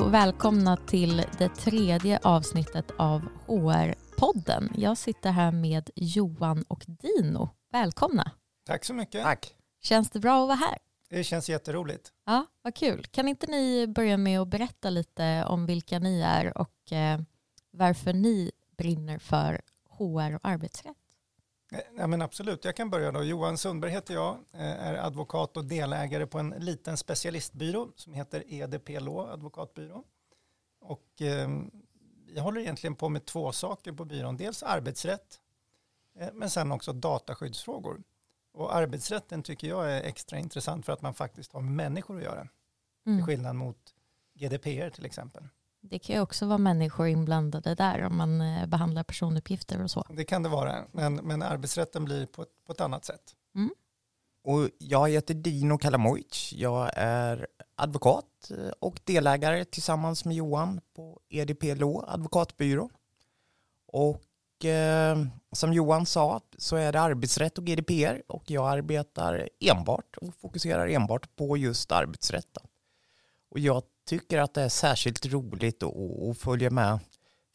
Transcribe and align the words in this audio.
Hej 0.00 0.06
och 0.06 0.14
välkomna 0.14 0.76
till 0.76 1.24
det 1.38 1.48
tredje 1.48 2.18
avsnittet 2.22 2.90
av 2.98 3.20
HR-podden. 3.46 4.72
Jag 4.76 4.98
sitter 4.98 5.30
här 5.30 5.52
med 5.52 5.90
Johan 5.94 6.64
och 6.68 6.84
Dino. 6.86 7.48
Välkomna. 7.72 8.30
Tack 8.66 8.84
så 8.84 8.94
mycket. 8.94 9.22
Tack. 9.22 9.54
Känns 9.82 10.10
det 10.10 10.20
bra 10.20 10.42
att 10.42 10.48
vara 10.48 10.56
här? 10.56 10.78
Det 11.10 11.24
känns 11.24 11.48
jätteroligt. 11.48 12.12
Ja, 12.26 12.46
vad 12.62 12.74
kul. 12.74 13.04
Kan 13.04 13.28
inte 13.28 13.46
ni 13.46 13.86
börja 13.86 14.16
med 14.16 14.40
att 14.40 14.48
berätta 14.48 14.90
lite 14.90 15.44
om 15.44 15.66
vilka 15.66 15.98
ni 15.98 16.20
är 16.20 16.58
och 16.58 16.92
eh, 16.92 17.20
varför 17.70 18.12
ni 18.12 18.52
brinner 18.78 19.18
för 19.18 19.60
HR 19.88 20.34
och 20.34 20.48
arbetsrätt? 20.48 20.96
Eh, 21.72 21.80
ja, 21.96 22.06
men 22.06 22.22
absolut, 22.22 22.64
jag 22.64 22.76
kan 22.76 22.90
börja 22.90 23.12
då. 23.12 23.22
Johan 23.22 23.58
Sundberg 23.58 23.90
heter 23.90 24.14
jag, 24.14 24.38
eh, 24.52 24.86
är 24.86 24.94
advokat 24.94 25.56
och 25.56 25.64
delägare 25.64 26.26
på 26.26 26.38
en 26.38 26.50
liten 26.50 26.96
specialistbyrå 26.96 27.88
som 27.96 28.14
heter 28.14 28.44
EDP 28.46 29.00
Law 29.00 29.30
advokatbyrå. 29.30 30.04
Och 30.80 31.22
eh, 31.22 31.48
vi 32.26 32.40
håller 32.40 32.60
egentligen 32.60 32.96
på 32.96 33.08
med 33.08 33.24
två 33.24 33.52
saker 33.52 33.92
på 33.92 34.04
byrån. 34.04 34.36
Dels 34.36 34.62
arbetsrätt, 34.62 35.40
eh, 36.18 36.28
men 36.32 36.50
sen 36.50 36.72
också 36.72 36.92
dataskyddsfrågor. 36.92 38.02
Och 38.52 38.74
arbetsrätten 38.74 39.42
tycker 39.42 39.68
jag 39.68 39.92
är 39.92 40.02
extra 40.02 40.38
intressant 40.38 40.86
för 40.86 40.92
att 40.92 41.02
man 41.02 41.14
faktiskt 41.14 41.52
har 41.52 41.60
med 41.60 41.72
människor 41.72 42.16
att 42.16 42.22
göra. 42.22 42.48
Mm. 43.06 43.18
Till 43.18 43.24
skillnad 43.24 43.56
mot 43.56 43.94
GDPR 44.34 44.90
till 44.90 45.06
exempel. 45.06 45.48
Det 45.82 45.98
kan 45.98 46.16
ju 46.16 46.22
också 46.22 46.46
vara 46.46 46.58
människor 46.58 47.06
inblandade 47.06 47.74
där 47.74 48.02
om 48.02 48.16
man 48.16 48.40
eh, 48.40 48.66
behandlar 48.66 49.02
personuppgifter 49.02 49.82
och 49.82 49.90
så. 49.90 50.06
Det 50.10 50.24
kan 50.24 50.42
det 50.42 50.48
vara, 50.48 50.84
men, 50.92 51.14
men 51.14 51.42
arbetsrätten 51.42 52.04
blir 52.04 52.26
på 52.26 52.42
ett, 52.42 52.64
på 52.66 52.72
ett 52.72 52.80
annat 52.80 53.04
sätt. 53.04 53.36
Och 54.42 54.68
jag 54.78 55.08
heter 55.08 55.34
Dino 55.34 55.78
Kalamovic. 55.78 56.52
Jag 56.56 56.90
är 56.94 57.46
advokat 57.74 58.50
eh, 58.50 58.70
och 58.80 59.00
delägare 59.04 59.64
tillsammans 59.64 60.24
med 60.24 60.36
Johan 60.36 60.80
på 60.96 61.20
EDP 61.28 61.62
Law 61.62 62.04
advokatbyrå. 62.08 62.90
Och 63.86 64.64
eh, 64.64 65.18
som 65.52 65.72
Johan 65.72 66.06
sa 66.06 66.40
så 66.58 66.76
är 66.76 66.92
det 66.92 67.00
arbetsrätt 67.00 67.58
och 67.58 67.64
GDPR 67.64 68.22
och 68.28 68.50
jag 68.50 68.68
arbetar 68.68 69.48
enbart 69.60 70.16
och 70.16 70.34
fokuserar 70.34 70.88
enbart 70.88 71.36
på 71.36 71.56
just 71.56 71.92
arbetsrätten. 71.92 72.62
Och 73.50 73.58
jag 73.58 73.82
tycker 74.10 74.38
att 74.38 74.54
det 74.54 74.62
är 74.62 74.68
särskilt 74.68 75.26
roligt 75.26 75.82
att, 75.82 76.38
följa 76.38 76.70
med 76.70 76.98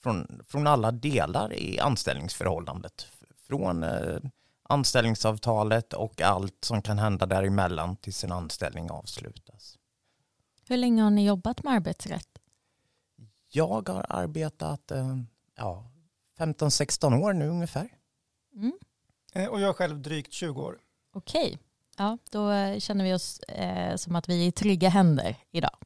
från, 0.03 0.41
från 0.47 0.67
alla 0.67 0.91
delar 0.91 1.53
i 1.53 1.79
anställningsförhållandet. 1.79 3.07
Från 3.47 3.83
eh, 3.83 4.17
anställningsavtalet 4.63 5.93
och 5.93 6.21
allt 6.21 6.63
som 6.65 6.81
kan 6.81 6.99
hända 6.99 7.25
däremellan 7.25 7.95
tills 7.95 8.23
en 8.23 8.31
anställning 8.31 8.91
avslutas. 8.91 9.77
Hur 10.67 10.77
länge 10.77 11.03
har 11.03 11.09
ni 11.09 11.25
jobbat 11.25 11.63
med 11.63 11.73
arbetsrätt? 11.73 12.29
Jag 13.51 13.89
har 13.89 14.05
arbetat 14.09 14.91
eh, 14.91 15.17
ja, 15.55 15.91
15-16 16.37 17.21
år 17.21 17.33
nu 17.33 17.47
ungefär. 17.47 17.89
Mm. 18.55 18.73
Eh, 19.33 19.47
Och 19.47 19.61
jag 19.61 19.69
är 19.69 19.73
själv 19.73 20.01
drygt 20.01 20.33
20 20.33 20.61
år. 20.61 20.77
Okej, 21.13 21.57
ja, 21.97 22.17
då 22.31 22.49
känner 22.79 23.03
vi 23.03 23.13
oss 23.13 23.39
eh, 23.39 23.95
som 23.95 24.15
att 24.15 24.29
vi 24.29 24.43
är 24.43 24.47
i 24.47 24.51
trygga 24.51 24.89
händer 24.89 25.35
idag. 25.51 25.77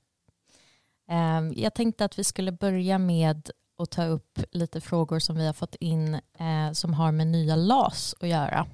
Ehm, 1.10 1.54
jag 1.56 1.74
tänkte 1.74 2.06
att 2.06 2.20
vi 2.20 2.24
skulle 2.24 2.52
börja 2.52 2.98
med 2.98 3.50
att 3.78 3.92
ta 3.92 4.06
upp 4.06 4.40
lite 4.52 4.82
frågor 4.82 5.20
som 5.20 5.36
vi 5.36 5.46
har 5.46 5.54
fått 5.54 5.76
in 5.76 6.14
eh, 6.14 6.72
som 6.74 6.94
har 6.94 7.12
med 7.12 7.28
nya 7.28 7.56
LAS 7.56 8.16
att 8.20 8.30
göra. 8.30 8.68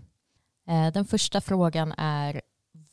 Eh, 0.67 0.91
den 0.94 1.06
första 1.06 1.41
frågan 1.41 1.94
är 1.97 2.41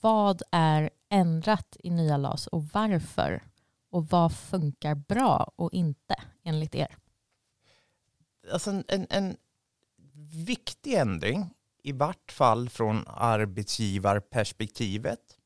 vad 0.00 0.42
är 0.50 0.90
ändrat 1.10 1.76
i 1.78 1.90
nya 1.90 2.16
LAS 2.16 2.46
och 2.46 2.64
varför? 2.72 3.42
Och 3.90 4.06
vad 4.06 4.36
funkar 4.36 4.94
bra 4.94 5.52
och 5.56 5.72
inte 5.72 6.14
enligt 6.44 6.74
er? 6.74 6.96
Alltså 8.52 8.70
en, 8.70 8.84
en, 8.88 9.06
en 9.10 9.36
viktig 10.46 10.94
ändring, 10.94 11.50
i 11.82 11.92
vart 11.92 12.32
fall 12.32 12.68
från 12.68 13.04
arbetsgivarperspektivet, 13.06 15.38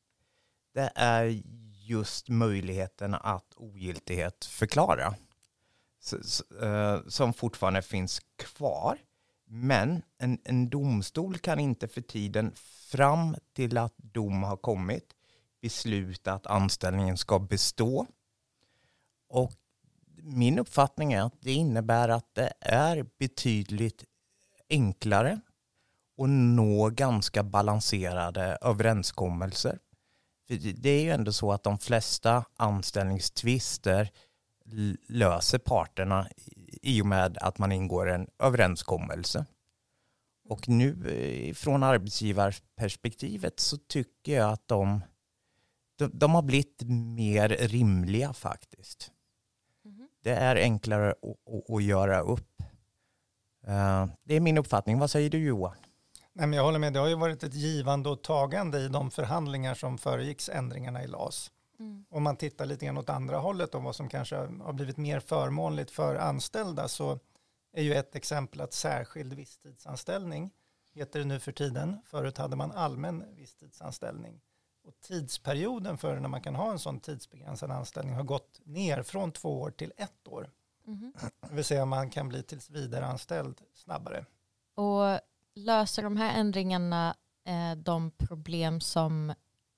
det 0.74 0.90
är 0.94 1.42
just 1.88 2.28
möjligheten 2.28 3.14
att 3.14 3.54
ogiltighet 3.56 4.44
förklara. 4.44 5.14
Eh, 6.62 6.98
som 7.08 7.32
fortfarande 7.32 7.82
finns 7.82 8.20
kvar. 8.36 8.98
Men 9.44 10.02
en, 10.18 10.38
en 10.44 10.68
domstol 10.68 11.38
kan 11.38 11.60
inte 11.60 11.88
för 11.88 12.00
tiden 12.00 12.52
fram 12.90 13.36
till 13.52 13.78
att 13.78 13.94
dom 13.96 14.42
har 14.42 14.56
kommit 14.56 15.14
besluta 15.60 16.32
att 16.32 16.46
anställningen 16.46 17.16
ska 17.16 17.38
bestå. 17.38 18.06
Och 19.28 19.52
min 20.16 20.58
uppfattning 20.58 21.12
är 21.12 21.22
att 21.22 21.40
det 21.40 21.52
innebär 21.52 22.08
att 22.08 22.34
det 22.34 22.52
är 22.60 23.06
betydligt 23.18 24.04
enklare 24.68 25.40
att 26.18 26.28
nå 26.28 26.90
ganska 26.90 27.42
balanserade 27.42 28.58
överenskommelser. 28.60 29.78
Det 30.48 30.90
är 30.90 31.02
ju 31.02 31.10
ändå 31.10 31.32
så 31.32 31.52
att 31.52 31.62
de 31.62 31.78
flesta 31.78 32.44
anställningstvister 32.56 34.10
löser 35.08 35.58
parterna 35.58 36.28
i 36.82 37.02
och 37.02 37.06
med 37.06 37.38
att 37.38 37.58
man 37.58 37.72
ingår 37.72 38.10
en 38.10 38.28
överenskommelse. 38.38 39.46
Och 40.48 40.68
nu 40.68 41.10
eh, 41.10 41.54
från 41.54 41.82
arbetsgivarperspektivet 41.82 43.60
så 43.60 43.76
tycker 43.76 44.34
jag 44.36 44.52
att 44.52 44.68
de, 44.68 45.00
de, 45.98 46.10
de 46.14 46.34
har 46.34 46.42
blivit 46.42 46.82
mer 47.16 47.48
rimliga 47.48 48.32
faktiskt. 48.32 49.12
Det 50.22 50.30
är 50.34 50.56
enklare 50.56 51.10
att, 51.10 51.54
att, 51.54 51.70
att 51.70 51.82
göra 51.82 52.20
upp. 52.20 52.62
Eh, 53.66 54.06
Det 54.24 54.34
är 54.34 54.40
min 54.40 54.58
uppfattning. 54.58 54.98
Vad 54.98 55.10
säger 55.10 55.30
du 55.30 55.38
Johan? 55.38 55.76
Nej, 56.38 56.46
men 56.46 56.56
jag 56.56 56.64
håller 56.64 56.78
med, 56.78 56.92
det 56.92 56.98
har 57.00 57.08
ju 57.08 57.14
varit 57.14 57.42
ett 57.42 57.54
givande 57.54 58.08
och 58.08 58.22
tagande 58.22 58.78
i 58.78 58.88
de 58.88 59.10
förhandlingar 59.10 59.74
som 59.74 59.98
föregicks 59.98 60.48
ändringarna 60.48 61.04
i 61.04 61.06
LAS. 61.06 61.50
Om 62.10 62.22
man 62.22 62.36
tittar 62.36 62.66
lite 62.66 62.86
grann 62.86 62.98
åt 62.98 63.10
andra 63.10 63.38
hållet 63.38 63.74
och 63.74 63.82
vad 63.82 63.96
som 63.96 64.08
kanske 64.08 64.36
har 64.36 64.72
blivit 64.72 64.96
mer 64.96 65.20
förmånligt 65.20 65.90
för 65.90 66.16
anställda 66.16 66.88
så 66.88 67.18
är 67.72 67.82
ju 67.82 67.94
ett 67.94 68.16
exempel 68.16 68.60
att 68.60 68.72
särskild 68.72 69.32
visstidsanställning 69.32 70.50
heter 70.94 71.18
det 71.18 71.24
nu 71.24 71.40
för 71.40 71.52
tiden. 71.52 72.02
Förut 72.06 72.38
hade 72.38 72.56
man 72.56 72.72
allmän 72.72 73.24
visstidsanställning. 73.36 74.40
Och 74.84 75.00
tidsperioden 75.00 75.98
för 75.98 76.20
när 76.20 76.28
man 76.28 76.42
kan 76.42 76.54
ha 76.54 76.70
en 76.70 76.78
sån 76.78 77.00
tidsbegränsad 77.00 77.70
anställning 77.70 78.14
har 78.14 78.22
gått 78.22 78.60
ner 78.64 79.02
från 79.02 79.32
två 79.32 79.60
år 79.60 79.70
till 79.70 79.92
ett 79.96 80.28
år. 80.28 80.50
Det 81.48 81.54
vill 81.54 81.64
säga 81.64 81.84
man 81.84 82.10
kan 82.10 82.28
bli 82.28 82.42
tills 82.42 82.70
vidare 82.70 83.06
anställd 83.06 83.60
snabbare. 83.74 84.26
Och 84.74 85.20
löser 85.56 86.02
de 86.02 86.16
här 86.16 86.40
ändringarna 86.40 87.16
eh, 87.44 87.76
de 87.76 88.10
problem 88.10 88.80
som 88.80 89.30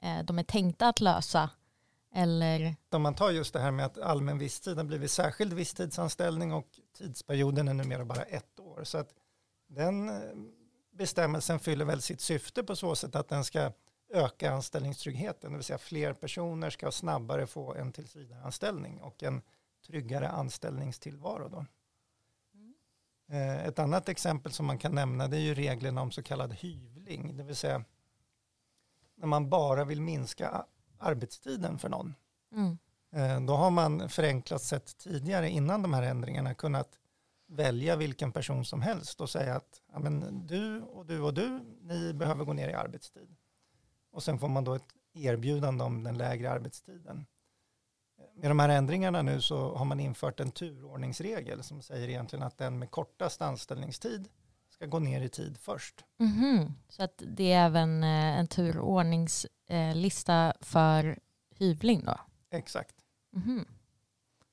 eh, 0.03 0.25
de 0.25 0.39
är 0.39 0.43
tänkta 0.43 0.89
att 0.89 1.01
lösa? 1.01 1.51
Eller? 2.15 2.77
Om 2.91 3.03
man 3.03 3.15
tar 3.15 3.31
just 3.31 3.53
det 3.53 3.61
här 3.61 3.71
med 3.71 3.87
att 3.87 3.99
allmän 3.99 4.39
visstid 4.39 4.77
har 4.77 4.85
blivit 4.85 5.11
särskild 5.11 5.53
visstidsanställning 5.53 6.53
och 6.53 6.69
tidsperioden 6.99 7.69
är 7.69 7.75
numera 7.75 8.05
bara 8.05 8.23
ett 8.23 8.61
år. 8.61 8.85
Så 8.85 8.99
att 8.99 9.15
den 9.69 10.09
eh, 10.09 10.15
bestämmelsen 10.91 11.61
fyller 11.61 11.85
väl 11.85 12.03
sitt 12.03 12.21
syfte 12.21 12.63
på 12.63 12.77
så 12.77 12.97
sätt 12.97 13.17
att 13.17 13.29
den 13.29 13.45
ska 13.45 13.73
öka 14.13 14.53
anställningstryggheten. 14.53 15.53
Det 15.53 15.57
vill 15.57 15.65
säga 15.65 15.79
fler 15.79 16.13
personer 16.13 16.71
ska 16.71 16.91
snabbare 16.91 17.47
få 17.47 17.75
en 17.75 17.93
tillsvidareanställning 17.93 19.01
och 19.01 19.23
en 19.23 19.43
tryggare 19.87 20.29
anställningstillvaro. 20.29 21.49
Då. 21.49 21.67
Eh, 23.29 23.67
Ett 23.67 23.79
annat 23.79 24.09
exempel 24.09 24.53
som 24.53 24.67
man 24.67 24.79
kan 24.79 24.95
nämna 24.95 25.29
det 25.29 25.37
är 25.37 25.41
ju 25.41 25.55
reglerna 25.55 26.03
om 26.03 26.11
så 26.11 26.23
kallad 26.23 26.53
hyvling. 26.53 27.37
Det 27.37 27.43
vill 27.43 27.57
säga 27.57 27.85
när 29.17 29.27
man 29.27 29.51
bara 29.51 29.85
vill 29.85 30.01
minska 30.01 30.65
arbetstiden 30.99 31.79
för 31.79 31.89
någon. 31.89 32.15
Mm. 32.53 32.79
Eh, 33.13 33.47
Då 33.47 33.55
har 33.55 33.71
man 33.71 34.09
förenklat 34.09 34.63
sett 34.63 34.99
tidigare 34.99 35.51
innan 35.51 35.83
de 35.83 35.93
här 35.95 36.03
ändringarna 36.03 36.55
kunnat 36.55 36.99
välja 37.47 37.97
vilken 37.97 38.33
person 38.33 38.65
som 38.65 38.83
helst 38.83 39.21
och 39.21 39.31
säga 39.31 39.55
att 39.57 39.83
ja, 39.93 39.99
men 39.99 40.47
du 40.47 40.81
och 40.83 41.07
du 41.07 41.21
och 41.21 41.35
du, 41.35 41.61
ni 41.83 42.15
behöver 42.15 42.45
gå 42.45 42.53
ner 42.53 42.69
i 42.69 42.75
arbetstid. 42.75 43.37
Och 44.11 44.23
sen 44.23 44.39
får 44.39 44.49
man 44.49 44.65
då 44.65 44.75
ett 44.75 44.95
erbjudande 45.13 45.85
om 45.85 46.03
den 46.03 46.19
lägre 46.19 46.51
arbetstiden. 46.51 47.27
Med 48.41 48.51
de 48.51 48.59
här 48.59 48.69
ändringarna 48.69 49.23
nu 49.23 49.41
så 49.41 49.75
har 49.77 49.85
man 49.85 50.01
infört 50.01 50.41
en 50.41 50.51
turordningsregel 50.51 51.63
som 51.63 51.83
säger 51.83 52.09
egentligen 52.09 52.43
att 52.43 52.59
den 52.59 52.79
med 52.79 52.91
kortast 52.91 53.43
anställningstid 53.43 54.29
ska 54.71 54.87
gå 54.87 54.99
ner 54.99 55.21
i 55.21 55.29
tid 55.29 55.59
först. 55.59 56.05
Mhm. 56.19 56.75
Så 56.89 57.03
att 57.03 57.23
det 57.27 57.53
är 57.53 57.67
även 57.67 58.05
eh, 58.05 58.39
en 58.39 58.49
turordningslista 58.49 60.53
för 60.61 61.19
hyvling 61.51 62.05
då? 62.05 62.21
Exakt. 62.51 62.95
Mhm. 63.33 63.65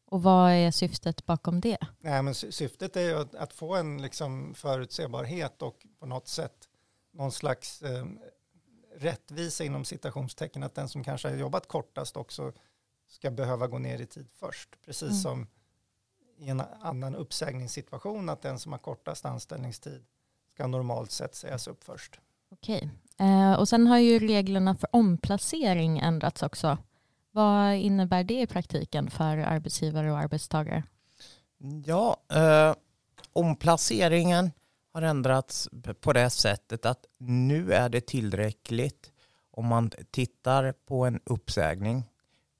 Och 0.05 0.23
vad 0.23 0.51
är 0.51 0.71
syftet 0.71 1.25
bakom 1.25 1.61
det? 1.61 1.77
Nej, 1.99 2.21
men 2.23 2.35
sy- 2.35 2.51
syftet 2.51 2.95
är 2.95 3.15
att, 3.15 3.35
att 3.35 3.53
få 3.53 3.75
en 3.75 4.01
liksom 4.01 4.53
förutsebarhet 4.55 5.61
och 5.61 5.85
på 5.99 6.05
något 6.05 6.27
sätt 6.27 6.69
någon 7.11 7.31
slags 7.31 7.81
eh, 7.81 8.05
rättvisa 8.97 9.63
inom 9.63 9.85
citationstecken 9.85 10.63
att 10.63 10.75
den 10.75 10.89
som 10.89 11.03
kanske 11.03 11.29
har 11.29 11.35
jobbat 11.35 11.67
kortast 11.67 12.17
också 12.17 12.53
ska 13.07 13.31
behöva 13.31 13.67
gå 13.67 13.77
ner 13.77 14.01
i 14.01 14.05
tid 14.05 14.27
först. 14.39 14.69
Precis 14.85 15.09
mm. 15.09 15.13
som 15.13 15.47
i 16.37 16.49
en 16.49 16.61
annan 16.81 17.15
uppsägningssituation 17.15 18.29
att 18.29 18.41
den 18.41 18.59
som 18.59 18.71
har 18.71 18.79
kortast 18.79 19.25
anställningstid 19.25 20.05
ska 20.53 20.67
normalt 20.67 21.11
sett 21.11 21.35
sägas 21.35 21.67
upp 21.67 21.83
först. 21.83 22.19
Okej, 22.51 22.89
eh, 23.19 23.53
och 23.53 23.69
sen 23.69 23.87
har 23.87 23.97
ju 23.97 24.19
reglerna 24.19 24.75
för 24.75 24.89
omplacering 24.95 25.99
ändrats 25.99 26.43
också. 26.43 26.77
Vad 27.31 27.75
innebär 27.75 28.23
det 28.23 28.41
i 28.41 28.47
praktiken 28.47 29.09
för 29.09 29.37
arbetsgivare 29.37 30.11
och 30.11 30.17
arbetstagare? 30.17 30.83
Ja, 31.85 32.17
eh, 32.33 32.75
omplaceringen 33.33 34.51
har 34.93 35.01
ändrats 35.01 35.69
på 36.01 36.13
det 36.13 36.29
sättet 36.29 36.85
att 36.85 37.05
nu 37.17 37.73
är 37.73 37.89
det 37.89 38.01
tillräckligt 38.01 39.11
om 39.51 39.65
man 39.65 39.91
tittar 40.11 40.71
på 40.71 41.05
en 41.05 41.19
uppsägning 41.25 42.03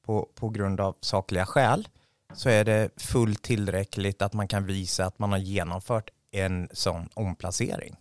på, 0.05 0.29
på 0.35 0.49
grund 0.49 0.79
av 0.79 0.95
sakliga 1.01 1.45
skäl 1.45 1.87
så 2.33 2.49
är 2.49 2.65
det 2.65 2.89
fullt 2.97 3.41
tillräckligt 3.41 4.21
att 4.21 4.33
man 4.33 4.47
kan 4.47 4.65
visa 4.65 5.05
att 5.05 5.19
man 5.19 5.31
har 5.31 5.39
genomfört 5.39 6.09
en 6.31 6.69
sån 6.71 7.09
omplacering. 7.13 7.95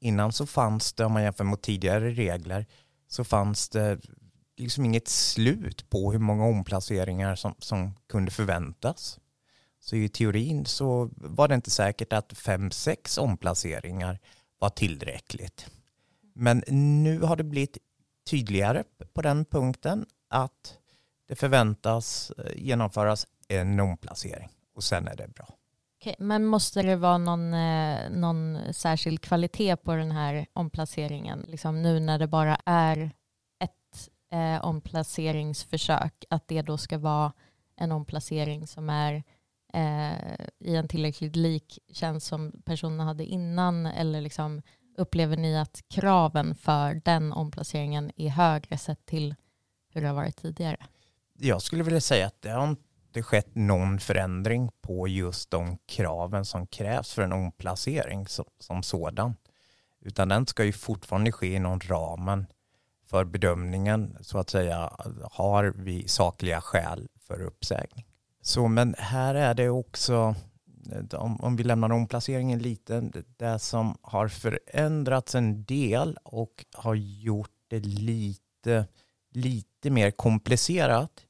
Innan 0.00 0.32
så 0.32 0.46
fanns 0.46 0.92
det, 0.92 1.04
om 1.04 1.12
man 1.12 1.22
jämför 1.22 1.44
mot 1.44 1.62
tidigare 1.62 2.10
regler, 2.10 2.66
så 3.08 3.24
fanns 3.24 3.68
det 3.68 4.00
liksom 4.56 4.84
inget 4.84 5.08
slut 5.08 5.90
på 5.90 6.12
hur 6.12 6.18
många 6.18 6.44
omplaceringar 6.44 7.34
som, 7.34 7.54
som 7.58 7.94
kunde 8.08 8.30
förväntas. 8.30 9.18
Så 9.80 9.96
i 9.96 10.08
teorin 10.08 10.66
så 10.66 11.10
var 11.16 11.48
det 11.48 11.54
inte 11.54 11.70
säkert 11.70 12.12
att 12.12 12.32
fem, 12.32 12.70
sex 12.70 13.18
omplaceringar 13.18 14.18
var 14.58 14.70
tillräckligt. 14.70 15.66
Men 16.34 16.64
nu 17.02 17.20
har 17.20 17.36
det 17.36 17.44
blivit 17.44 17.78
tydligare 18.30 18.84
på 19.12 19.22
den 19.22 19.44
punkten 19.44 20.06
att 20.28 20.77
det 21.28 21.36
förväntas 21.36 22.32
eh, 22.38 22.52
genomföras 22.56 23.26
en 23.48 23.80
omplacering 23.80 24.48
och 24.74 24.84
sen 24.84 25.08
är 25.08 25.16
det 25.16 25.28
bra. 25.28 25.48
Okej, 26.00 26.16
men 26.18 26.46
måste 26.46 26.82
det 26.82 26.96
vara 26.96 27.18
någon, 27.18 27.54
eh, 27.54 28.10
någon 28.10 28.58
särskild 28.72 29.20
kvalitet 29.20 29.76
på 29.76 29.94
den 29.94 30.10
här 30.10 30.46
omplaceringen? 30.52 31.44
Liksom 31.48 31.82
nu 31.82 32.00
när 32.00 32.18
det 32.18 32.26
bara 32.26 32.58
är 32.64 33.10
ett 33.60 34.08
eh, 34.32 34.64
omplaceringsförsök, 34.64 36.24
att 36.30 36.48
det 36.48 36.62
då 36.62 36.78
ska 36.78 36.98
vara 36.98 37.32
en 37.76 37.92
omplacering 37.92 38.66
som 38.66 38.90
är 38.90 39.22
eh, 39.72 40.46
i 40.58 40.76
en 40.76 40.88
tillräckligt 40.88 41.36
lik 41.36 41.78
tjänst 41.92 42.26
som 42.26 42.52
personen 42.64 43.00
hade 43.00 43.24
innan? 43.24 43.86
Eller 43.86 44.20
liksom, 44.20 44.62
upplever 44.96 45.36
ni 45.36 45.58
att 45.58 45.82
kraven 45.88 46.54
för 46.54 47.00
den 47.04 47.32
omplaceringen 47.32 48.10
är 48.16 48.28
högre 48.28 48.78
sett 48.78 49.06
till 49.06 49.34
hur 49.92 50.00
det 50.00 50.08
har 50.08 50.14
varit 50.14 50.36
tidigare? 50.36 50.86
Jag 51.40 51.62
skulle 51.62 51.82
vilja 51.82 52.00
säga 52.00 52.26
att 52.26 52.42
det 52.42 52.50
har 52.50 52.68
inte 52.68 53.22
skett 53.22 53.54
någon 53.54 54.00
förändring 54.00 54.70
på 54.80 55.08
just 55.08 55.50
de 55.50 55.78
kraven 55.86 56.44
som 56.44 56.66
krävs 56.66 57.12
för 57.12 57.22
en 57.22 57.32
omplacering 57.32 58.28
som, 58.28 58.44
som 58.58 58.82
sådan. 58.82 59.34
Utan 60.00 60.28
den 60.28 60.46
ska 60.46 60.64
ju 60.64 60.72
fortfarande 60.72 61.32
ske 61.32 61.54
inom 61.54 61.80
ramen 61.80 62.46
för 63.06 63.24
bedömningen 63.24 64.16
så 64.20 64.38
att 64.38 64.50
säga 64.50 64.92
har 65.32 65.74
vi 65.76 66.08
sakliga 66.08 66.60
skäl 66.60 67.08
för 67.20 67.42
uppsägning. 67.42 68.06
Så 68.42 68.68
men 68.68 68.94
här 68.98 69.34
är 69.34 69.54
det 69.54 69.68
också 69.68 70.34
om, 71.12 71.40
om 71.40 71.56
vi 71.56 71.64
lämnar 71.64 71.92
omplaceringen 71.92 72.58
lite, 72.58 73.10
det 73.36 73.58
som 73.58 73.98
har 74.02 74.28
förändrats 74.28 75.34
en 75.34 75.64
del 75.64 76.18
och 76.24 76.64
har 76.76 76.94
gjort 76.94 77.50
det 77.68 77.80
lite, 77.80 78.86
lite 79.30 79.90
mer 79.90 80.10
komplicerat 80.10 81.24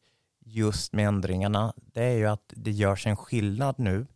just 0.49 0.93
med 0.93 1.09
ändringarna, 1.09 1.75
det 1.77 2.05
är 2.05 2.17
ju 2.17 2.27
att 2.27 2.53
det 2.57 2.71
görs 2.71 3.07
en 3.07 3.17
skillnad 3.17 3.75
nu 3.79 4.07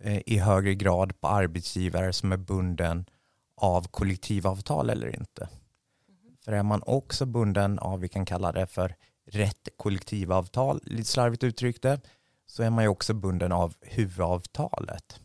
eh, 0.00 0.22
i 0.26 0.38
högre 0.38 0.74
grad 0.74 1.20
på 1.20 1.28
arbetsgivare 1.28 2.12
som 2.12 2.32
är 2.32 2.36
bunden 2.36 3.04
av 3.56 3.88
kollektivavtal 3.88 4.90
eller 4.90 5.16
inte. 5.16 5.48
Mm. 6.08 6.36
För 6.44 6.52
är 6.52 6.62
man 6.62 6.82
också 6.86 7.26
bunden 7.26 7.78
av, 7.78 8.00
vi 8.00 8.08
kan 8.08 8.26
kalla 8.26 8.52
det 8.52 8.66
för 8.66 8.96
rätt 9.26 9.68
kollektivavtal, 9.76 10.80
lite 10.84 11.10
slarvigt 11.10 11.44
uttryckt 11.44 11.82
det, 11.82 12.00
så 12.46 12.62
är 12.62 12.70
man 12.70 12.84
ju 12.84 12.88
också 12.88 13.14
bunden 13.14 13.52
av 13.52 13.74
huvudavtalet. 13.80 15.20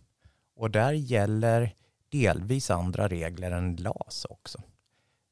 Och 0.56 0.72
där 0.72 0.92
gäller 0.92 1.76
delvis 2.10 2.72
andra 2.72 3.08
regler 3.08 3.52
än 3.52 3.76
LAS 3.76 4.26
också. 4.30 4.62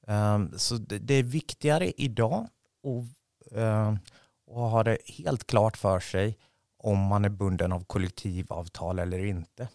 Um, 0.08 0.54
så 0.58 0.76
det, 0.76 1.00
det, 1.00 1.14
är 1.14 1.24
viktigare 1.24 1.92
idag 1.98 2.48
och, 2.84 3.04
ehm, 3.52 3.94
uh, 3.94 3.98
och 4.46 4.70
ha 4.70 4.84
det 4.84 4.98
helt 5.06 5.48
klart 5.48 5.78
för 5.78 6.00
sig 6.00 6.38
om 6.78 7.00
man 7.00 7.26
är 7.26 7.30
bunden 7.30 7.72
av 7.72 7.84
kollektivavtal 7.84 9.00
eller 9.00 9.26
inte. 9.26 9.68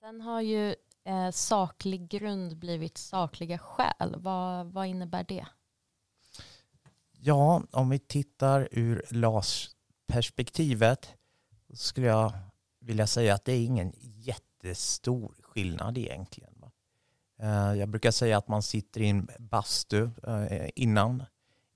Sen 0.00 0.20
har 0.20 0.40
ju 0.40 0.74
eh, 1.04 1.30
saklig 1.30 2.08
grund 2.08 2.56
blivit 2.56 2.98
sakliga 2.98 3.58
skäl. 3.58 4.16
Vad, 4.18 4.66
vad 4.66 4.86
innebär 4.86 5.24
det? 5.28 5.46
Ja, 7.12 7.62
om 7.70 7.90
vi 7.90 7.98
tittar 7.98 8.68
ur 8.70 9.04
LAS-perspektivet 9.10 11.08
skulle 11.72 12.06
jag 12.06 12.32
vilja 12.80 13.06
säga 13.06 13.34
att 13.34 13.44
det 13.44 13.52
är 13.52 13.64
ingen 13.64 13.92
jättestor 14.00 15.34
skillnad 15.42 15.98
egentligen. 15.98 16.64
Eh, 17.38 17.74
jag 17.74 17.88
brukar 17.88 18.10
säga 18.10 18.38
att 18.38 18.48
man 18.48 18.62
sitter 18.62 19.00
i 19.00 19.08
en 19.08 19.28
bastu 19.38 20.10
eh, 20.26 20.68
innan 20.74 21.24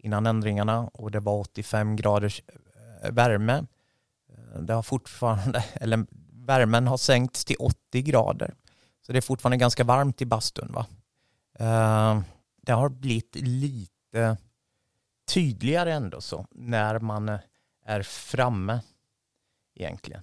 innan 0.09 0.27
ändringarna 0.27 0.91
och 0.95 1.11
det 1.11 1.21
var 1.21 1.41
85 1.41 1.97
graders 1.97 2.43
eh, 3.03 3.13
värme. 3.13 3.67
Eh, 4.29 4.61
det 4.61 4.75
har 4.75 4.83
fortfarande, 4.83 5.65
eller 5.75 6.07
värmen 6.47 6.87
har 6.87 6.97
sänkts 6.97 7.45
till 7.45 7.57
80 7.59 8.03
grader. 8.03 8.55
Så 9.07 9.13
det 9.13 9.19
är 9.19 9.23
fortfarande 9.23 9.57
ganska 9.57 9.85
varmt 9.85 10.23
i 10.23 10.27
bastun. 10.27 10.73
Va? 10.73 10.87
Eh, 11.59 12.21
det 12.63 12.73
har 12.73 12.89
blivit 12.89 13.37
lite 13.37 14.37
tydligare 15.29 15.93
ändå 15.93 16.21
så 16.21 16.47
när 16.51 16.99
man 16.99 17.39
är 17.85 18.03
framme 18.03 18.81
egentligen. 19.75 20.23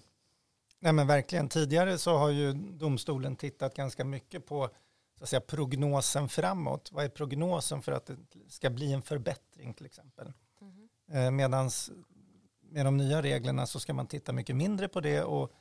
Nej 0.79 0.93
men 0.93 1.07
verkligen. 1.07 1.49
Tidigare 1.49 1.97
så 1.97 2.17
har 2.17 2.29
ju 2.29 2.53
domstolen 2.53 3.35
tittat 3.35 3.75
ganska 3.75 4.05
mycket 4.05 4.45
på 4.45 4.69
så 5.17 5.23
att 5.23 5.29
säga, 5.29 5.41
prognosen 5.41 6.29
framåt. 6.29 6.91
Vad 6.91 7.05
är 7.05 7.09
prognosen 7.09 7.81
för 7.81 7.91
att 7.91 8.05
det 8.05 8.51
ska 8.51 8.69
bli 8.69 8.93
en 8.93 9.01
förbättring 9.01 9.73
till 9.73 9.85
exempel? 9.85 10.33
Mm. 10.61 10.89
Eh, 11.11 11.31
Medan 11.31 11.69
med 12.61 12.85
de 12.85 12.97
nya 12.97 13.21
reglerna 13.21 13.67
så 13.67 13.79
ska 13.79 13.93
man 13.93 14.07
titta 14.07 14.33
mycket 14.33 14.55
mindre 14.55 14.87
på 14.87 15.01
det 15.01 15.23
och 15.23 15.51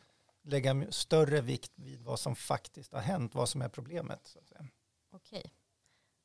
lägga 0.43 0.87
större 0.91 1.41
vikt 1.41 1.73
vid 1.75 2.03
vad 2.03 2.21
som 2.21 2.37
faktiskt 2.37 2.93
har 2.93 3.01
hänt, 3.01 3.35
vad 3.35 3.49
som 3.49 3.63
är 3.63 3.69
problemet. 3.69 4.27
Så 4.27 4.39
att 4.39 4.49
säga. 4.49 4.67
Okej, 5.13 5.53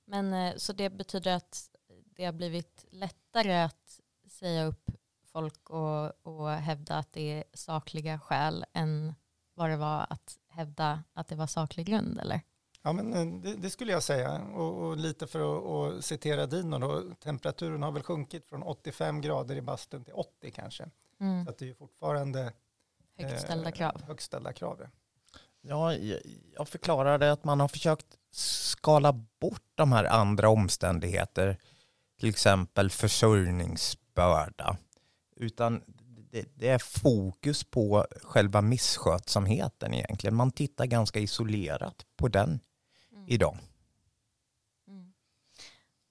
men 0.06 0.34
eh, 0.34 0.56
så 0.56 0.74
det 0.74 0.90
betyder 0.90 1.36
att 1.36 1.70
det 2.06 2.26
har 2.26 2.34
blivit 2.34 2.86
lättare 2.90 3.62
att 3.62 4.00
säga 4.28 4.66
upp 4.66 4.92
folk 5.24 5.70
och, 5.70 6.28
och 6.28 6.50
hävda 6.50 6.98
att 6.98 7.14
det 7.14 7.22
är 7.22 7.44
sakliga 7.54 8.20
skäl 8.20 8.66
än 8.74 9.14
vad 9.54 9.70
det 9.70 9.78
var 9.78 10.08
att 10.10 10.40
hävda 10.48 11.04
att 11.14 11.28
det 11.28 11.36
var 11.36 11.48
saklig 11.48 11.86
grund 11.86 12.20
eller? 12.20 12.42
Ja, 12.82 12.94
men 12.94 13.14
eh, 13.14 13.42
det, 13.42 13.56
det, 13.56 13.70
skulle 13.70 13.92
jag 13.92 14.04
säga. 14.04 14.42
Och, 14.42 14.84
och 14.84 14.98
lite 14.98 15.28
för 15.28 15.40
att 15.40 15.64
och 15.64 16.04
citera 16.04 16.46
Dino, 16.46 16.80
då, 16.80 17.04
temperaturen 17.24 17.84
har 17.84 17.92
väl 17.92 18.04
sjunkit 18.04 18.46
från 18.50 18.64
85 18.64 19.22
grader 19.22 19.56
i 19.56 19.62
bastun 19.62 20.04
till 20.04 20.14
80 20.14 20.52
kanske. 20.52 20.90
Mm. 21.20 21.46
Så 21.46 21.52
att 21.52 21.58
det 21.58 21.70
är 21.70 21.74
fortfarande 21.74 22.54
högställda 23.18 23.70
eh, 23.70 23.76
krav. 23.76 24.02
Högställda 24.08 24.54
krav. 24.54 24.88
Ja, 25.62 25.94
jag 26.56 26.68
förklarade 26.68 27.32
att 27.32 27.44
man 27.44 27.60
har 27.60 27.68
försökt 27.68 28.18
skala 28.32 29.14
bort 29.14 29.64
de 29.76 29.92
här 29.92 30.04
andra 30.04 30.50
omständigheter, 30.50 31.58
till 32.20 32.30
exempel 32.30 32.90
försörjningsbörda, 32.90 34.78
utan 35.36 35.82
det, 36.32 36.46
det, 36.56 36.70
är 36.70 36.80
fokus 36.80 37.64
på 37.64 38.06
själva 38.24 38.62
misskötsamheten 38.62 39.94
egentligen. 39.94 40.36
Man 40.36 40.52
tittar 40.52 40.86
ganska 40.86 41.20
isolerat 41.20 42.06
på 42.18 42.28
den 42.28 42.60
idag. 43.30 43.58
Mm. 44.88 45.14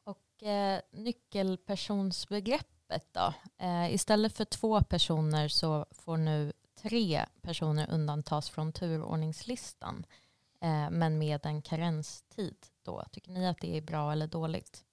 Och 0.05 0.43
eh, 0.43 0.81
nyckelpersonsbegreppet 0.91 3.07
då? 3.13 3.35
Eh, 3.59 3.95
istället 3.95 4.37
för 4.37 4.45
två 4.45 4.83
personer 4.83 5.49
så 5.49 5.87
får 5.91 6.17
nu 6.17 6.53
tre 6.83 7.27
personer 7.43 7.91
undantas 7.91 8.51
från 8.51 8.73
turordningslistan. 8.73 10.07
Eh, 10.61 10.91
men 10.91 11.19
med 11.19 11.47
en 11.47 11.63
karenstid 11.63 12.67
då. 12.83 13.05
Tycker 13.13 13.31
ni 13.31 13.47
att 13.47 13.61
det 13.61 13.77
är 13.77 13.83
bra 13.83 14.13
eller 14.13 14.27
dåligt? 14.27 14.85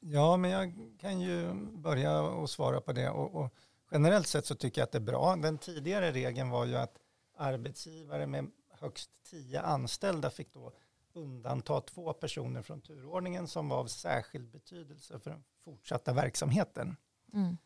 Ja, 0.00 0.36
men 0.36 0.50
jag 0.50 0.74
kan 1.00 1.20
ju 1.20 1.52
börja 1.72 2.22
och 2.22 2.50
svara 2.50 2.80
på 2.80 2.92
det. 2.92 3.10
Och, 3.10 3.34
och 3.34 3.54
generellt 3.90 4.26
sett 4.26 4.46
så 4.46 4.54
tycker 4.54 4.80
jag 4.80 4.86
att 4.86 4.92
det 4.92 4.98
är 4.98 5.00
bra. 5.00 5.36
Den 5.36 5.58
tidigare 5.58 6.12
regeln 6.12 6.50
var 6.50 6.66
ju 6.66 6.76
att 6.76 6.98
arbetsgivare 7.36 8.26
med 8.26 8.50
högst 8.70 9.10
tio 9.30 9.60
anställda 9.60 10.30
fick 10.30 10.52
då 10.52 10.72
undanta 11.14 11.80
två 11.80 12.12
personer 12.12 12.62
från 12.62 12.80
turordningen 12.80 13.48
som 13.48 13.68
var 13.68 13.78
av 13.78 13.86
särskild 13.86 14.48
betydelse 14.50 15.18
för 15.18 15.30
den 15.30 15.44
fortsatta 15.64 16.12
verksamheten. 16.12 16.96
Mm. 17.32 17.56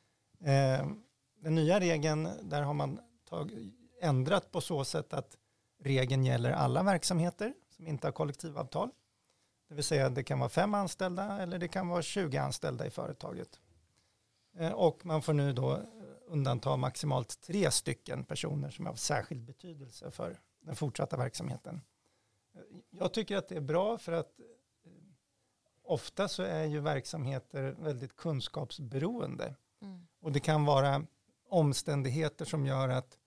Eh, 0.41 0.89
den 1.41 1.55
nya 1.55 1.81
regeln, 1.81 2.29
där 2.43 2.63
har 2.63 2.75
man 2.75 3.01
tag, 3.29 3.73
ändrat 4.01 4.53
på 4.53 4.61
så 4.61 4.85
sätt 4.85 5.13
att 5.13 5.37
regeln 5.79 6.25
gäller 6.25 6.51
alla 6.51 6.83
verksamheter 6.83 7.55
som 7.71 7.87
inte 7.87 8.07
har 8.07 8.13
kollektivavtal. 8.13 8.91
Det 9.69 9.75
vill 9.75 9.85
säga 9.85 10.09
det 10.09 10.23
kan 10.23 10.39
vara 10.39 10.49
fem 10.49 10.75
anställda 10.75 11.43
eller 11.43 11.59
det 11.59 11.69
kan 11.69 11.89
vara 11.89 12.03
20 12.03 12.39
anställda 12.39 12.87
i 12.87 12.91
företaget. 12.91 13.61
Eh, 14.59 14.73
och 14.73 15.07
man 15.07 15.23
får 15.23 15.33
nu 15.33 15.53
då 15.53 15.83
undanta 16.27 16.77
maximalt 16.77 17.41
tre 17.41 17.71
stycken 17.71 18.25
personer 18.25 18.71
som 18.71 18.87
är 18.87 18.91
av 18.91 18.95
särskild 18.95 19.43
betydelse 19.43 20.11
för 20.11 20.41
den 20.61 20.77
fortsatta 20.77 21.17
verksamheten. 21.17 21.81
Jag 22.91 23.13
tycker 23.13 23.37
att 23.37 23.49
det 23.49 23.57
är 23.57 23.61
bra 23.61 23.99
för 23.99 24.13
att 24.13 24.41
eh, 24.41 24.91
ofta 25.83 26.29
så 26.29 26.43
är 26.43 26.65
ju 26.65 26.81
verksamheter 26.81 27.77
väldigt 27.79 28.17
kunskapsberoende. 28.17 29.55
Mm. 29.83 30.07
Och 30.21 30.33
det 30.33 30.41
kan 30.41 30.65
vara 30.65 31.07
omständigheter 31.49 32.45
som 32.45 32.67
gör 32.67 32.89
att 32.89 33.19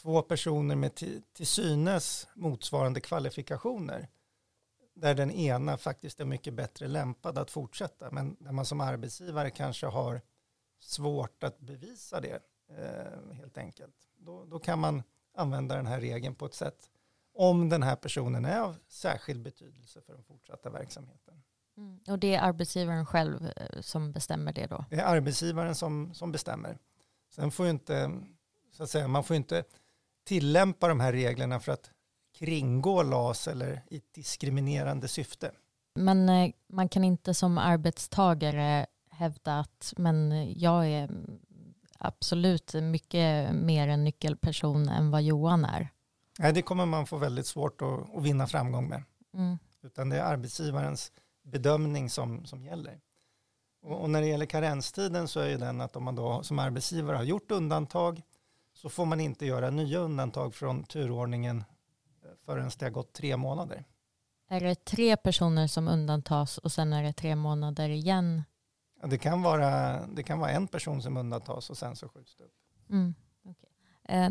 två 0.00 0.22
personer 0.22 0.76
med 0.76 0.94
till, 0.94 1.22
till 1.32 1.46
synes 1.46 2.28
motsvarande 2.34 3.00
kvalifikationer 3.00 4.08
där 4.94 5.14
den 5.14 5.30
ena 5.30 5.76
faktiskt 5.76 6.20
är 6.20 6.24
mycket 6.24 6.54
bättre 6.54 6.88
lämpad 6.88 7.38
att 7.38 7.50
fortsätta 7.50 8.10
men 8.10 8.36
där 8.40 8.52
man 8.52 8.66
som 8.66 8.80
arbetsgivare 8.80 9.50
kanske 9.50 9.86
har 9.86 10.20
svårt 10.78 11.44
att 11.44 11.58
bevisa 11.58 12.20
det 12.20 12.42
eh, 12.68 13.32
helt 13.32 13.58
enkelt. 13.58 13.94
Då, 14.16 14.44
då 14.44 14.58
kan 14.58 14.78
man 14.78 15.02
använda 15.34 15.76
den 15.76 15.86
här 15.86 16.00
regeln 16.00 16.34
på 16.34 16.46
ett 16.46 16.54
sätt 16.54 16.90
om 17.40 17.68
den 17.68 17.82
här 17.82 17.96
personen 17.96 18.44
är 18.44 18.60
av 18.60 18.76
särskild 18.88 19.42
betydelse 19.42 20.00
för 20.00 20.12
den 20.12 20.22
fortsatta 20.22 20.70
verksamheten. 20.70 21.42
Mm. 21.76 22.00
Och 22.08 22.18
det 22.18 22.34
är 22.34 22.42
arbetsgivaren 22.42 23.06
själv 23.06 23.52
eh, 23.56 23.80
som 23.80 24.12
bestämmer 24.12 24.52
det 24.52 24.66
då? 24.66 24.84
Det 24.90 24.96
är 24.96 25.04
arbetsgivaren 25.04 25.74
som, 25.74 26.14
som 26.14 26.32
bestämmer. 26.32 26.78
Sen 27.34 27.50
får 27.50 27.68
inte, 27.68 28.20
så 28.72 28.82
att 28.82 28.90
säga, 28.90 29.08
man 29.08 29.24
får 29.24 29.36
inte 29.36 29.64
tillämpa 30.24 30.88
de 30.88 31.00
här 31.00 31.12
reglerna 31.12 31.60
för 31.60 31.72
att 31.72 31.90
kringgå 32.38 33.02
LAS 33.02 33.48
eller 33.48 33.82
i 33.90 34.02
diskriminerande 34.14 35.08
syfte. 35.08 35.52
Men 35.94 36.28
eh, 36.28 36.50
man 36.68 36.88
kan 36.88 37.04
inte 37.04 37.34
som 37.34 37.58
arbetstagare 37.58 38.86
hävda 39.10 39.58
att 39.58 39.94
men 39.96 40.48
jag 40.58 40.86
är 40.86 41.10
absolut 41.98 42.74
mycket 42.74 43.54
mer 43.54 43.88
en 43.88 44.04
nyckelperson 44.04 44.88
än 44.88 45.10
vad 45.10 45.22
Johan 45.22 45.64
är. 45.64 45.90
Nej, 46.42 46.52
det 46.52 46.62
kommer 46.62 46.86
man 46.86 47.06
få 47.06 47.16
väldigt 47.16 47.46
svårt 47.46 47.82
att, 47.82 48.16
att 48.16 48.22
vinna 48.22 48.46
framgång 48.46 48.88
med. 48.88 49.02
Mm. 49.34 49.58
Utan 49.82 50.08
det 50.08 50.16
är 50.16 50.22
arbetsgivarens 50.22 51.12
bedömning 51.42 52.10
som, 52.10 52.44
som 52.44 52.64
gäller. 52.64 53.00
Och, 53.82 54.00
och, 54.00 54.10
när 54.10 54.20
det 54.20 54.26
gäller 54.26 54.46
karenstiden 54.46 55.28
så 55.28 55.40
är 55.40 55.48
ju 55.48 55.56
den 55.56 55.80
att 55.80 55.96
om 55.96 56.04
man 56.04 56.14
då 56.14 56.42
som 56.42 56.58
arbetsgivare 56.58 57.16
har 57.16 57.24
gjort 57.24 57.50
undantag 57.50 58.22
så 58.74 58.88
får 58.88 59.06
man 59.06 59.20
inte 59.20 59.46
göra 59.46 59.70
nya 59.70 59.98
undantag 59.98 60.54
från 60.54 60.84
turordningen 60.84 61.64
förrän 62.44 62.70
det 62.78 62.84
har 62.84 62.90
gått 62.90 63.12
tre 63.12 63.36
månader. 63.36 63.84
Är 64.48 64.60
det 64.60 64.84
tre 64.84 65.16
personer 65.16 65.66
som 65.66 65.88
undantas 65.88 66.58
och 66.58 66.72
sen 66.72 66.92
är 66.92 67.02
det 67.02 67.12
tre 67.12 67.36
månader 67.36 67.88
igen? 67.88 68.42
Ja, 69.00 69.06
det, 69.06 69.18
kan 69.18 69.42
vara, 69.42 70.00
det 70.06 70.22
kan 70.22 70.38
vara 70.38 70.50
en 70.50 70.68
person 70.68 71.02
som 71.02 71.16
undantas 71.16 71.70
och 71.70 71.78
sen 71.78 71.96
så 71.96 72.08
skjuts 72.08 72.36
det 72.36 72.44
upp. 72.44 72.54
Mm, 72.90 73.08
eh, 73.08 73.29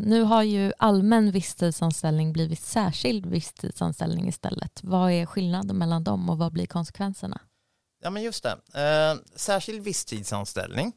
nu 0.00 0.22
har 0.22 0.42
ju 0.42 0.72
allmän 0.78 1.30
visstidsanställning 1.30 2.32
blivit 2.32 2.60
särskild 2.60 3.26
visstidsanställning 3.26 4.28
istället. 4.28 4.80
Vad 4.82 5.12
är 5.12 5.26
skillnaden 5.26 5.78
mellan 5.78 6.04
dem 6.04 6.30
och 6.30 6.38
vad 6.38 6.52
blir 6.52 6.66
konsekvenserna? 6.66 7.40
Ja 8.02 8.10
men 8.10 8.22
just 8.22 8.42
det. 8.44 8.58
Eh, 8.74 9.18
särskild 9.36 9.84
visstidsanställning 9.84 10.92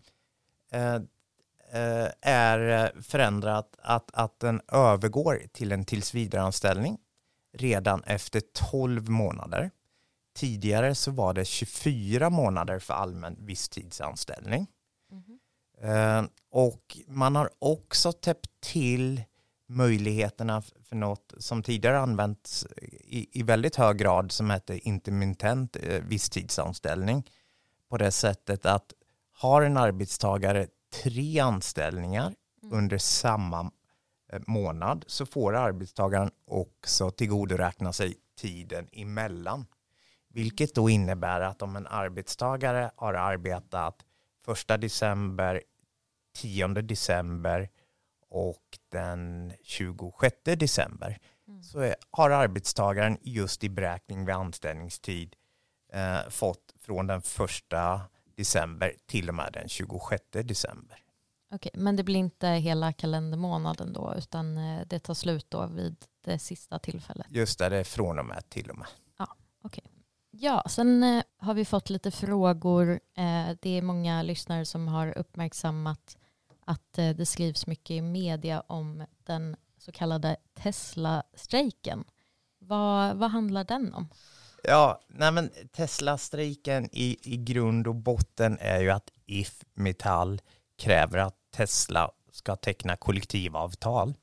eh, 0.71 0.95
eh 0.95 2.09
är 2.21 2.91
förändrat 3.01 3.75
att, 3.81 4.11
att 4.13 4.39
den 4.39 4.61
övergår 4.67 5.41
till 5.51 5.71
en 5.71 5.85
tillsvidareanställning 5.85 6.97
redan 7.53 8.03
efter 8.03 8.41
12 8.71 9.09
månader. 9.09 9.71
Tidigare 10.35 10.95
så 10.95 11.11
var 11.11 11.33
det 11.33 11.45
24 11.45 12.29
månader 12.29 12.79
för 12.79 12.93
allmän 12.93 13.37
visstidsanställning. 13.39 14.67
Mm. 15.11 15.39
Och 16.51 16.97
man 17.07 17.35
har 17.35 17.49
också 17.59 18.11
täppt 18.11 18.49
till 18.61 19.23
möjligheterna 19.67 20.61
för 20.61 20.95
något 20.95 21.33
som 21.37 21.63
tidigare 21.63 21.99
använts 21.99 22.65
i, 23.03 23.39
i 23.39 23.43
väldigt 23.43 23.75
hög 23.75 23.97
grad 23.97 24.31
som 24.31 24.49
heter 24.49 24.87
intermittent 24.87 25.75
eh, 25.75 26.03
visstidsanställning. 26.03 27.29
På 27.89 27.97
det 27.97 28.11
sättet 28.11 28.65
att 28.65 28.93
har 29.33 29.61
en 29.61 29.77
arbetstagare 29.77 30.67
tre 31.03 31.39
anställningar 31.39 32.33
mm. 32.63 32.77
under 32.77 32.97
samma 32.97 33.71
Eh, 34.33 34.39
månad 34.47 35.05
så 35.07 35.25
får 35.25 35.55
arbetstagaren 35.55 36.31
också 36.45 37.11
tillgodoräkna 37.11 37.93
sig 37.93 38.15
tiden 38.37 38.87
emellan. 38.91 39.65
Vilket 40.29 40.75
då 40.75 40.89
innebär 40.89 41.41
att 41.41 41.61
om 41.61 41.75
en 41.75 41.87
arbetstagare 41.87 42.91
har 42.95 43.13
arbetat 43.13 44.05
första 44.45 44.77
december, 44.77 45.63
10 46.35 46.67
december 46.67 47.69
och 48.29 48.79
den 48.91 49.53
26 49.63 50.35
december 50.43 51.19
mm. 51.47 51.63
så 51.63 51.79
är, 51.79 51.95
har 52.11 52.29
arbetstagaren 52.29 53.17
just 53.21 53.63
i 53.63 53.69
beräkning 53.69 54.25
vid 54.25 54.35
anställningstid 54.35 55.35
eh, 55.93 56.29
fått 56.29 56.73
från 56.79 57.07
den 57.07 57.21
första 57.21 58.01
december 58.35 58.95
till 59.05 59.29
och 59.29 59.35
med 59.35 59.53
den 59.53 59.69
26 59.69 60.23
december. 60.31 60.99
Okej, 61.51 61.71
men 61.75 61.95
det 61.95 62.03
blir 62.03 62.19
inte 62.19 62.47
hela 62.47 62.93
kalendermånaden 62.93 63.93
då, 63.93 64.13
utan 64.17 64.57
eh, 64.57 64.87
det 64.87 64.99
tar 64.99 65.13
slut 65.13 65.45
då 65.49 65.67
vid 65.67 65.95
det 66.25 66.39
sista 66.39 66.79
tillfället? 66.79 67.27
Just 67.29 67.59
det, 67.59 67.69
det 67.69 67.77
är 67.77 67.83
från 67.83 68.19
och 68.19 68.25
med 68.25 68.49
till 68.49 68.69
och 68.69 68.77
med. 68.77 68.87
Ja, 69.17 69.35
okej. 69.61 69.83
Ja, 70.35 70.63
sen 70.69 71.03
eh, 71.03 71.23
har 71.37 71.53
vi 71.53 71.65
fått 71.65 71.89
lite 71.89 72.11
frågor. 72.11 72.91
Eh, 72.91 73.57
det 73.61 73.77
är 73.77 73.81
många 73.81 74.21
lyssnare 74.21 74.65
som 74.65 74.87
har 74.87 75.17
uppmärksammat 75.17 76.17
att 76.65 76.97
eh, 76.97 77.09
det 77.09 77.25
skrivs 77.25 77.67
mycket 77.67 77.91
i 77.91 78.01
media 78.01 78.63
om 78.67 79.05
den 79.23 79.55
så 79.77 79.91
kallade 79.91 80.35
Tesla-strejken. 80.53 82.03
Vad, 82.59 83.17
vad 83.17 83.31
handlar 83.31 83.63
den 83.63 83.93
om? 83.93 84.09
Ja, 84.63 85.01
nej 85.07 85.31
men 85.31 85.49
Tesla-strejken 85.71 86.89
i, 86.91 87.33
i 87.33 87.37
grund 87.37 87.87
och 87.87 87.95
botten 87.95 88.57
är 88.59 88.79
ju 88.79 88.89
att 88.89 89.11
If 89.25 89.63
Metall 89.73 90.41
kräver 90.77 91.17
att 91.17 91.35
Tesla 91.55 92.11
ska 92.31 92.55
teckna 92.55 92.95
kollektivavtal 92.95 94.13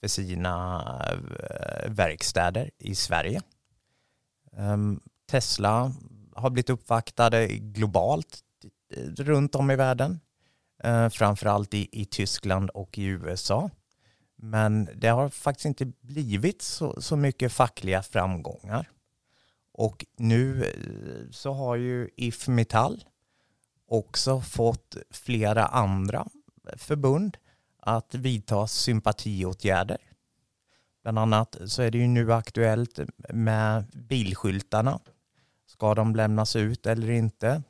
för 0.00 0.08
sina 0.08 0.84
eh, 1.12 1.90
verkstäder 1.90 2.70
i 2.78 2.94
Sverige. 2.94 3.42
Ehm, 4.56 5.00
Tesla 5.30 5.92
har 6.34 6.50
blivit 6.50 6.70
uppvaktade 6.70 7.46
globalt 7.48 8.38
eh, 8.94 9.02
runt 9.04 9.54
om 9.54 9.70
i 9.70 9.76
världen, 9.76 10.20
eh, 10.84 11.08
framförallt 11.08 11.74
i, 11.74 11.88
i 11.92 12.04
Tyskland 12.04 12.70
och 12.70 12.98
i 12.98 13.04
USA. 13.04 13.70
Men 14.36 14.88
det 14.94 15.08
har 15.08 15.28
faktiskt 15.28 15.66
inte 15.66 15.86
blivit 15.86 16.62
så, 16.62 17.02
så 17.02 17.16
mycket 17.16 17.52
fackliga 17.52 18.02
framgångar. 18.02 18.88
Och 19.72 20.06
nu 20.16 20.64
eh, 20.64 21.30
så 21.30 21.52
har 21.52 21.76
ju 21.76 22.08
If 22.16 22.48
Metall 22.48 23.04
också 23.88 24.40
fått 24.40 24.96
flera 25.10 25.66
andra 25.66 26.28
förbund 26.76 27.36
att 27.80 28.14
vidta 28.14 28.66
sympatiåtgärder. 28.66 29.98
Bland 31.02 31.18
annat 31.18 31.56
så 31.66 31.82
är 31.82 31.90
det 31.90 31.98
ju 31.98 32.06
nu 32.06 32.32
aktuellt 32.32 33.00
med 33.28 33.84
bilskyltarna. 33.92 35.00
Ska 35.78 35.94
de 35.94 36.16
lämnas 36.16 36.56
ut 36.56 36.86
eller 36.86 37.10
inte? 37.10 37.62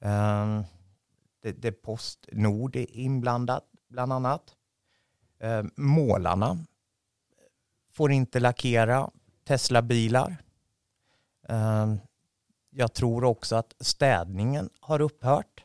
Ehm, 0.00 0.64
det, 1.40 1.72
Postnord 1.72 2.76
är 2.76 2.96
inblandat 2.96 3.64
bland 3.88 4.12
annat. 4.12 4.42
Ehm, 5.40 5.70
målarna 5.76 6.58
får 7.92 8.12
inte 8.12 8.40
lackera 8.40 9.10
Tesla-bilar. 9.44 10.36
Ehm, 11.48 11.98
jag 12.70 12.94
tror 12.94 13.24
också 13.24 13.56
att 13.56 13.74
städningen 13.80 14.70
har 14.80 15.00
upphört. 15.00 15.64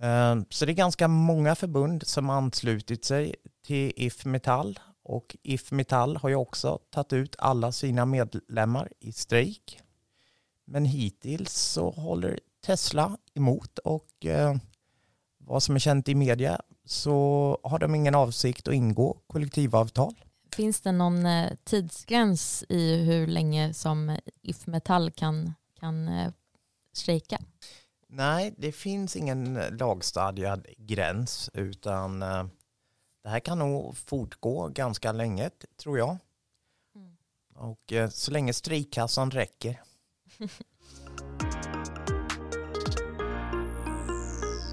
Ehm, 0.00 0.44
så 0.50 0.66
det 0.66 0.72
är 0.72 0.74
ganska 0.74 1.08
många 1.08 1.54
förbund 1.54 2.06
som 2.06 2.30
anslutit 2.30 3.04
sig 3.04 3.34
till 3.64 3.92
If 3.96 4.24
Metall 4.24 4.78
och 5.02 5.36
If 5.42 5.70
Metall 5.70 6.16
har 6.16 6.28
ju 6.28 6.34
också 6.34 6.78
tagit 6.90 7.12
ut 7.12 7.36
alla 7.38 7.72
sina 7.72 8.06
medlemmar 8.06 8.92
i 9.00 9.12
strejk. 9.12 9.82
Men 10.70 10.84
hittills 10.84 11.52
så 11.52 11.90
håller 11.90 12.40
Tesla 12.66 13.18
emot 13.34 13.78
och 13.78 14.26
eh, 14.26 14.56
vad 15.38 15.62
som 15.62 15.74
är 15.74 15.78
känt 15.78 16.08
i 16.08 16.14
media 16.14 16.60
så 16.84 17.58
har 17.62 17.78
de 17.78 17.94
ingen 17.94 18.14
avsikt 18.14 18.68
att 18.68 18.74
ingå 18.74 19.20
kollektivavtal. 19.26 20.14
Finns 20.56 20.80
det 20.80 20.92
någon 20.92 21.26
eh, 21.26 21.52
tidsgräns 21.64 22.64
i 22.68 22.96
hur 22.96 23.26
länge 23.26 23.74
som 23.74 24.18
If 24.42 24.66
Metall 24.66 25.10
kan, 25.10 25.54
kan 25.80 26.08
eh, 26.08 26.32
strejka? 26.92 27.38
Nej, 28.08 28.54
det 28.58 28.72
finns 28.72 29.16
ingen 29.16 29.54
lagstadgad 29.54 30.66
gräns 30.76 31.50
utan 31.54 32.20
det 33.22 33.28
här 33.28 33.40
kan 33.40 33.58
nog 33.58 33.96
fortgå 33.96 34.68
ganska 34.68 35.12
länge 35.12 35.50
tror 35.76 35.98
jag. 35.98 36.18
Mm. 36.94 37.16
Och 37.54 38.12
så 38.12 38.30
länge 38.30 38.52
strejkkassan 38.52 39.30
räcker. 39.30 39.82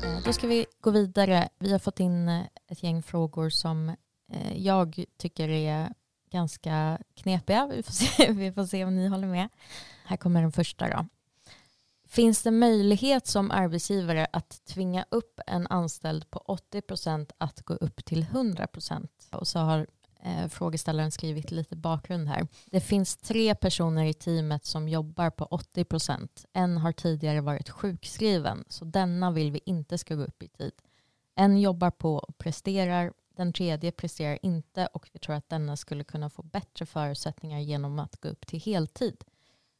Eh, 0.03 0.23
då 0.25 0.33
ska 0.33 0.47
vi 0.47 0.65
gå 0.81 0.91
vidare. 0.91 1.49
Vi 1.59 1.71
har 1.71 1.79
fått 1.79 1.99
in 1.99 2.29
eh, 2.29 2.45
ett 2.67 2.83
gäng 2.83 3.03
frågor 3.03 3.49
som 3.49 3.89
eh, 4.31 4.57
jag 4.57 5.05
tycker 5.17 5.49
är 5.49 5.93
ganska 6.31 6.97
knepiga. 7.15 7.65
Vi 7.65 7.83
får 7.83 7.93
se, 7.93 8.31
vi 8.31 8.51
får 8.51 8.65
se 8.65 8.85
om 8.85 8.95
ni 8.95 9.07
håller 9.07 9.27
med. 9.27 9.49
Här 10.05 10.17
kommer 10.17 10.41
den 10.41 10.51
första 10.51 10.89
då. 10.89 11.05
Finns 12.07 12.43
det 12.43 12.51
möjlighet 12.51 13.27
som 13.27 13.51
arbetsgivare 13.51 14.27
att 14.33 14.65
tvinga 14.65 15.05
upp 15.11 15.39
en 15.47 15.67
anställd 15.67 16.29
på 16.29 16.39
80 16.39 16.81
procent 16.81 17.31
att 17.37 17.61
gå 17.61 17.73
upp 17.73 18.05
till 18.05 18.21
100 18.21 18.67
procent? 18.67 19.27
Och 19.31 19.47
så 19.47 19.59
har 19.59 19.87
Eh, 20.25 20.47
frågeställaren 20.47 21.11
skrivit 21.11 21.51
lite 21.51 21.75
bakgrund 21.75 22.27
här. 22.27 22.47
Det 22.65 22.79
finns 22.79 23.17
tre 23.17 23.55
personer 23.55 24.05
i 24.05 24.13
teamet 24.13 24.65
som 24.65 24.89
jobbar 24.89 25.29
på 25.29 25.45
80 25.45 25.83
procent. 25.83 26.45
En 26.53 26.77
har 26.77 26.91
tidigare 26.91 27.41
varit 27.41 27.69
sjukskriven, 27.69 28.63
så 28.67 28.85
denna 28.85 29.31
vill 29.31 29.51
vi 29.51 29.61
inte 29.65 29.97
ska 29.97 30.15
gå 30.15 30.23
upp 30.23 30.43
i 30.43 30.47
tid. 30.47 30.71
En 31.35 31.59
jobbar 31.61 31.91
på 31.91 32.15
och 32.15 32.37
presterar, 32.37 33.13
den 33.35 33.53
tredje 33.53 33.91
presterar 33.91 34.39
inte 34.41 34.87
och 34.87 35.09
vi 35.13 35.19
tror 35.19 35.35
att 35.35 35.49
denna 35.49 35.77
skulle 35.77 36.03
kunna 36.03 36.29
få 36.29 36.43
bättre 36.43 36.85
förutsättningar 36.85 37.59
genom 37.59 37.99
att 37.99 38.21
gå 38.21 38.29
upp 38.29 38.47
till 38.47 38.59
heltid. 38.59 39.23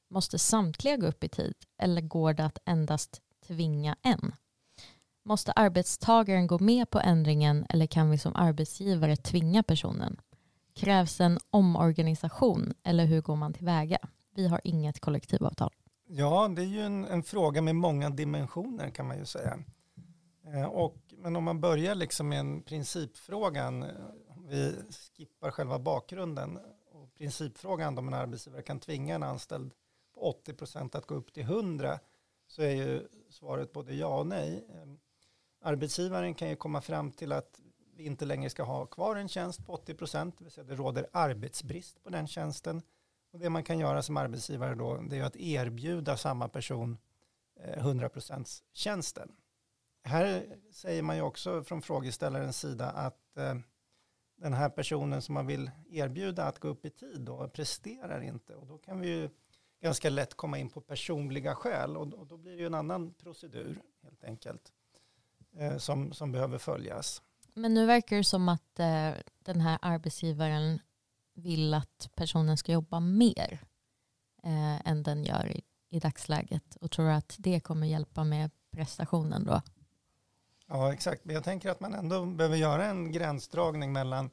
Måste 0.10 0.40
samtliga 0.40 0.98
gå 0.98 1.08
upp 1.08 1.24
i 1.24 1.30
tid 1.30 1.56
eller 1.78 2.02
går 2.02 2.34
det 2.34 2.46
att 2.46 2.60
endast 2.66 3.22
tvinga 3.48 3.96
en? 4.02 4.36
Måste 5.24 5.52
arbetstagaren 5.52 6.48
gå 6.48 6.60
med 6.60 6.90
på 6.90 7.00
ändringen 7.00 7.66
eller 7.70 7.86
kan 7.88 8.10
vi 8.10 8.18
som 8.18 8.36
arbetsgivare 8.36 9.16
tvinga 9.16 9.64
personen? 9.64 10.18
Krävs 10.75 11.22
en 11.22 11.39
omorganisation 11.50 12.74
eller 12.84 13.05
hur 13.05 13.22
går 13.22 13.36
man 13.36 13.53
tillväga? 13.53 13.98
Vi 14.36 14.48
har 14.48 14.62
inget 14.63 15.00
kollektivavtal. 15.00 15.74
Ja, 16.08 16.48
det 16.48 16.62
är 16.62 16.65
ju 16.65 16.82
en, 16.82 17.05
en 17.05 17.24
fråga 17.24 17.62
med 17.62 17.75
många 17.75 18.10
dimensioner 18.10 18.89
kan 18.89 19.08
man 19.08 19.17
ju 19.17 19.25
säga. 19.25 19.60
Eh, 20.53 20.65
och, 20.65 20.96
men 21.17 21.36
om 21.36 21.44
man 21.44 21.62
börjar 21.62 21.96
liksom 21.96 22.29
med 22.29 22.39
en 22.39 22.62
principfrågan, 22.62 23.84
eh, 23.84 23.89
vi 24.48 24.75
skippar 25.17 25.51
själva 25.51 25.79
bakgrunden 25.79 26.60
och 26.91 27.15
principfrågan 27.17 27.98
om 27.98 28.08
en 28.08 28.13
arbetsgivare 28.13 28.62
kan 28.62 28.79
tvinga 28.79 29.15
en 29.15 29.24
anställd 29.24 29.74
på 30.13 30.22
80 30.22 30.53
procent 30.53 30.96
att 30.96 31.05
gå 31.08 31.15
upp 31.15 31.34
till 31.34 31.44
100 31.44 32.00
så 32.48 32.62
är 32.62 32.75
ju 32.75 33.08
svaret 33.29 33.74
både 33.74 33.96
ja 33.96 34.20
och 34.20 34.27
nej. 34.27 34.65
Ehm, 34.70 35.00
arbetsgivaren 35.62 36.34
kan 36.34 36.50
ju 36.50 36.55
komma 36.55 36.82
fram 36.82 37.12
till 37.12 37.32
att 37.32 37.60
vi 37.96 38.06
inte 38.06 38.25
längre 38.25 38.50
ska 38.50 38.64
ha 38.64 38.86
kvar 38.86 39.16
en 39.16 39.28
tjänst 39.28 39.66
på 39.66 39.74
80 39.74 39.94
procent, 39.94 40.38
det 40.38 40.44
vill 40.44 40.52
säga 40.52 40.68
det 40.68 40.75
råder 40.75 41.08
arbetsbrist 41.12 42.04
på 42.04 42.10
den 42.10 42.28
tjänsten. 42.28 42.82
Och 43.32 43.40
det 43.40 43.50
man 43.50 43.64
kan 43.64 43.80
göra 43.80 44.02
som 44.02 44.18
arbetsgivare 44.18 44.75
då, 44.75 44.98
det 45.10 45.20
är 45.20 45.24
att 45.24 45.36
erbjuda 45.36 46.18
samma 46.18 46.48
person 46.48 46.98
eh, 47.60 47.78
100 47.78 48.10
procents 48.10 48.64
tjänsten. 48.74 49.32
Här 50.04 50.58
säger 50.72 51.02
man 51.02 51.16
ju 51.16 51.22
också 51.22 51.64
från 51.64 51.82
frågeställarens 51.82 52.60
sida 52.60 52.90
att 52.90 53.38
eh, 53.38 53.56
den 54.36 54.54
här 54.54 54.70
personen 54.70 55.22
som 55.22 55.34
man 55.34 55.48
vill 55.48 55.72
erbjuda 55.90 56.44
att 56.44 56.60
gå 56.60 56.68
upp 56.68 56.86
i 56.86 56.90
tid 56.90 57.22
då 57.22 57.48
presterar 57.48 58.22
inte. 58.22 58.56
Och 58.56 58.68
då 58.68 58.78
kan 58.78 59.00
vi 59.00 59.08
ju 59.08 59.30
ganska 59.82 60.10
lätt 60.10 60.34
komma 60.34 60.58
in 60.58 60.70
på 60.70 60.82
personliga 60.82 61.56
skäl 61.56 61.98
och, 61.98 62.28
då 62.28 62.38
blir 62.38 62.52
det 62.52 62.58
ju 62.58 62.66
en 62.66 62.74
annan 62.74 63.14
procedur 63.14 63.81
helt 64.03 64.24
enkelt 64.24 64.74
eh, 65.58 65.77
som, 65.77 66.14
som 66.14 66.31
behöver 66.31 66.58
följas. 66.58 67.22
Men 67.55 67.74
nu 67.74 67.85
verkar 67.85 68.18
det 68.18 68.24
som 68.24 68.50
att 68.50 68.79
eh, 68.79 69.11
den 69.39 69.61
här 69.61 69.79
arbetsgivaren 69.81 70.79
vill 71.33 71.74
att 71.74 72.09
personen 72.15 72.57
ska 72.57 72.72
jobba 72.72 73.00
mer 73.00 73.59
eh, 74.44 74.87
än 74.87 75.03
den 75.03 75.24
gör 75.24 75.51
i, 75.51 75.61
i 75.89 76.00
dagsläget 76.00 76.75
och 76.75 76.91
tror 76.91 77.09
att 77.09 77.35
det 77.39 77.59
kommer 77.59 77.87
hjälpa 77.87 78.24
med 78.24 78.51
prestationen 78.72 79.44
då? 79.44 79.61
Ja, 80.68 80.94
exakt. 80.94 81.25
Men 81.25 81.35
jag 81.35 81.44
tänker 81.44 81.70
att 81.70 81.79
man 81.79 81.94
ändå 81.94 82.25
behöver 82.25 82.57
göra 82.57 82.85
en 82.85 83.11
gränsdragning 83.11 83.94
mellan 83.94 84.29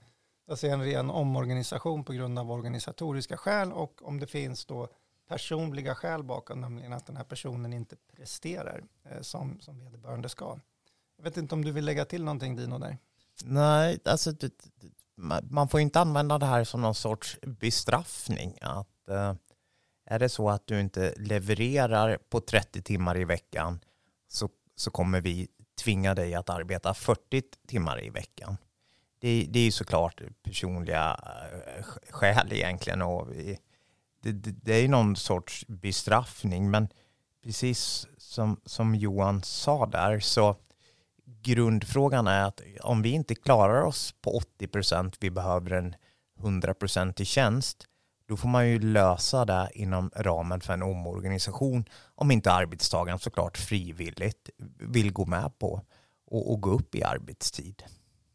alltså 0.48 0.66
en 0.66 0.84
ren 0.84 1.10
omorganisation 1.10 2.04
på 2.04 2.12
grund 2.12 2.38
av 2.38 2.50
organisatoriska 2.50 3.36
skäl 3.36 3.72
och 3.72 4.08
om 4.08 4.20
det 4.20 4.26
finns 4.26 4.66
då 4.66 4.88
personliga 5.28 5.94
skäl 5.94 6.22
bakom, 6.22 6.60
nämligen 6.60 6.92
att 6.92 7.06
den 7.06 7.16
här 7.16 7.24
personen 7.24 7.72
inte 7.72 7.96
presterar 8.16 8.84
eh, 9.02 9.20
som, 9.20 9.60
som 9.60 9.78
vederbörande 9.78 10.28
ska. 10.28 10.58
Jag 11.16 11.24
vet 11.24 11.36
inte 11.36 11.54
om 11.54 11.64
du 11.64 11.72
vill 11.72 11.84
lägga 11.84 12.04
till 12.04 12.24
någonting 12.24 12.56
Dino 12.56 12.78
där? 12.78 12.98
Nej, 13.44 13.98
alltså 14.04 14.32
man 15.42 15.68
får 15.68 15.80
inte 15.80 16.00
använda 16.00 16.38
det 16.38 16.46
här 16.46 16.64
som 16.64 16.80
någon 16.80 16.94
sorts 16.94 17.38
bestraffning. 17.42 18.58
Att, 18.60 19.08
eh, 19.08 19.34
är 20.06 20.18
det 20.18 20.28
så 20.28 20.50
att 20.50 20.66
du 20.66 20.80
inte 20.80 21.14
levererar 21.16 22.18
på 22.30 22.40
30 22.40 22.82
timmar 22.82 23.18
i 23.18 23.24
veckan 23.24 23.80
så, 24.28 24.48
så 24.76 24.90
kommer 24.90 25.20
vi 25.20 25.48
tvinga 25.80 26.14
dig 26.14 26.34
att 26.34 26.50
arbeta 26.50 26.94
40 26.94 27.42
timmar 27.68 28.04
i 28.04 28.10
veckan. 28.10 28.56
Det, 29.20 29.46
det 29.50 29.58
är 29.58 29.64
ju 29.64 29.70
såklart 29.70 30.22
personliga 30.42 31.20
eh, 31.76 31.84
skäl 32.10 32.52
egentligen 32.52 33.02
och 33.02 33.32
vi, 33.32 33.58
det, 34.22 34.32
det, 34.32 34.50
det 34.50 34.74
är 34.74 34.88
någon 34.88 35.16
sorts 35.16 35.64
bestraffning. 35.68 36.70
Men 36.70 36.88
precis 37.44 38.06
som, 38.18 38.60
som 38.64 38.94
Johan 38.94 39.42
sa 39.42 39.86
där 39.86 40.20
så 40.20 40.56
grundfrågan 41.42 42.26
är 42.26 42.44
att 42.44 42.60
om 42.82 43.02
vi 43.02 43.08
inte 43.08 43.34
klarar 43.34 43.82
oss 43.82 44.14
på 44.20 44.36
80 44.36 44.66
procent, 44.66 45.16
vi 45.20 45.30
behöver 45.30 45.70
en 45.70 45.94
100 46.40 46.74
procent 46.74 47.20
i 47.20 47.24
tjänst, 47.24 47.86
då 48.28 48.36
får 48.36 48.48
man 48.48 48.68
ju 48.68 48.78
lösa 48.78 49.44
det 49.44 49.70
inom 49.74 50.10
ramen 50.16 50.60
för 50.60 50.72
en 50.72 50.82
omorganisation 50.82 51.84
om 52.14 52.30
inte 52.30 52.52
arbetstagaren 52.52 53.18
såklart 53.18 53.58
frivilligt 53.58 54.50
vill 54.78 55.12
gå 55.12 55.26
med 55.26 55.58
på 55.58 55.82
och, 56.26 56.52
och 56.52 56.60
gå 56.60 56.70
upp 56.70 56.94
i 56.94 57.02
arbetstid. 57.02 57.82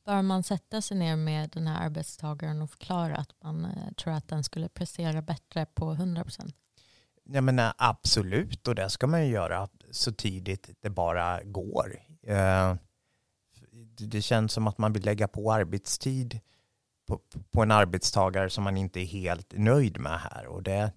Bör 0.06 0.22
man 0.22 0.44
sätta 0.44 0.82
sig 0.82 0.98
ner 0.98 1.16
med 1.16 1.50
den 1.50 1.68
här 1.68 1.86
arbetstagaren 1.86 2.62
och 2.62 2.70
förklara 2.70 3.16
att 3.16 3.30
man 3.44 3.66
eh, 3.66 3.94
tror 3.94 4.14
att 4.14 4.28
den 4.28 4.44
skulle 4.44 4.70
prestera 4.70 5.22
bättre 5.22 5.66
på 5.66 5.92
100 5.92 6.24
procent? 6.24 6.56
Ja, 7.24 7.42
men 7.42 7.60
eh, 7.60 7.72
absolut, 7.78 8.68
och 8.68 8.76
det 8.76 8.90
ska 8.90 9.08
man 9.08 9.26
ju 9.26 9.32
göra 9.32 9.70
så 9.92 10.12
tidigt 10.12 10.70
det 10.82 10.90
bara 10.90 11.44
går. 11.44 12.02
Eh, 12.24 12.76
det 13.98 14.22
känns 14.22 14.54
som 14.54 14.68
att 14.68 14.78
man 14.78 14.94
vill 14.94 15.06
lägga 15.06 15.28
på 15.28 15.52
arbetstid 15.54 16.40
på, 17.08 17.22
på 17.52 17.62
en 17.62 17.72
arbetstagare 17.72 18.50
som 18.50 18.64
man 18.64 18.78
inte 18.78 19.00
är 19.00 19.06
helt 19.06 19.54
nöjd 19.58 20.00
med 20.00 20.20
här. 20.20 20.48
Och 20.48 20.64
det, 20.64 20.92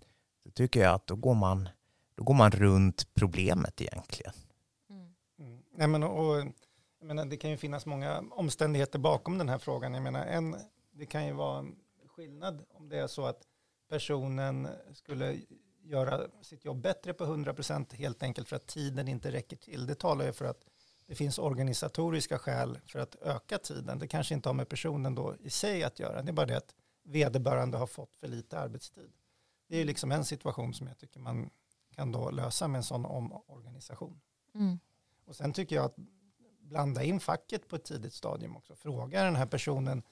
det 0.44 0.50
tycker 0.50 0.80
jag 0.80 0.94
att 0.94 1.06
då 1.06 1.16
går 1.16 1.34
man, 1.34 1.68
då 2.14 2.24
går 2.24 2.34
man 2.34 2.50
runt 2.50 3.14
problemet 3.14 3.80
egentligen. 3.80 4.32
Mm. 4.90 5.14
Mm. 5.38 5.62
Nej, 5.76 5.88
men, 5.88 6.02
och, 6.02 6.36
jag 6.98 7.06
menar, 7.06 7.24
det 7.24 7.36
kan 7.36 7.50
ju 7.50 7.56
finnas 7.56 7.86
många 7.86 8.24
omständigheter 8.30 8.98
bakom 8.98 9.38
den 9.38 9.48
här 9.48 9.58
frågan. 9.58 9.94
Jag 9.94 10.02
menar, 10.02 10.26
en, 10.26 10.56
det 10.90 11.06
kan 11.06 11.26
ju 11.26 11.32
vara 11.32 11.66
skillnad 12.06 12.64
om 12.74 12.88
det 12.88 12.98
är 12.98 13.06
så 13.06 13.26
att 13.26 13.42
personen 13.88 14.68
skulle 14.94 15.40
göra 15.82 16.20
sitt 16.42 16.64
jobb 16.64 16.80
bättre 16.80 17.14
på 17.14 17.24
100% 17.24 17.94
helt 17.94 18.22
enkelt 18.22 18.48
för 18.48 18.56
att 18.56 18.66
tiden 18.66 19.08
inte 19.08 19.32
räcker 19.32 19.56
till. 19.56 19.86
Det 19.86 19.94
talar 19.94 20.24
ju 20.24 20.32
för 20.32 20.44
att 20.44 20.64
det 21.10 21.16
finns 21.16 21.38
organisatoriska 21.38 22.38
skäl 22.38 22.78
för 22.86 22.98
att 22.98 23.14
öka 23.14 23.58
tiden. 23.58 23.98
Det 23.98 24.08
kanske 24.08 24.34
inte 24.34 24.48
har 24.48 24.54
med 24.54 24.68
personen 24.68 25.14
då 25.14 25.36
i 25.40 25.50
sig 25.50 25.84
att 25.84 25.98
göra. 25.98 26.22
Det 26.22 26.30
är 26.30 26.32
bara 26.32 26.46
det 26.46 26.56
att 26.56 26.74
vederbörande 27.02 27.78
har 27.78 27.86
fått 27.86 28.16
för 28.16 28.28
lite 28.28 28.58
arbetstid. 28.58 29.12
Det 29.68 29.76
är 29.76 29.84
liksom 29.84 30.12
en 30.12 30.24
situation 30.24 30.74
som 30.74 30.86
jag 30.86 30.98
tycker 30.98 31.20
man 31.20 31.50
kan 31.94 32.12
då 32.12 32.30
lösa 32.30 32.68
med 32.68 32.78
en 32.78 32.84
sån 32.84 33.06
omorganisation. 33.06 34.20
Mm. 34.54 34.78
Och 35.24 35.36
sen 35.36 35.52
tycker 35.52 35.76
jag 35.76 35.84
att 35.84 35.96
blanda 36.60 37.02
in 37.02 37.20
facket 37.20 37.68
på 37.68 37.76
ett 37.76 37.84
tidigt 37.84 38.14
stadium 38.14 38.56
också. 38.56 38.74
Fråga 38.74 39.24
den 39.24 39.36
här 39.36 39.46
personen 39.46 40.02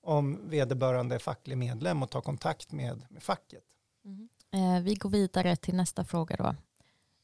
om 0.00 0.48
vederbörande 0.48 1.14
är 1.14 1.18
facklig 1.18 1.58
medlem 1.58 2.02
och 2.02 2.10
ta 2.10 2.20
kontakt 2.20 2.72
med, 2.72 3.06
med 3.10 3.22
facket. 3.22 3.64
Mm. 4.04 4.28
Eh, 4.50 4.82
vi 4.82 4.94
går 4.94 5.10
vidare 5.10 5.56
till 5.56 5.74
nästa 5.74 6.04
fråga 6.04 6.36
då. 6.36 6.54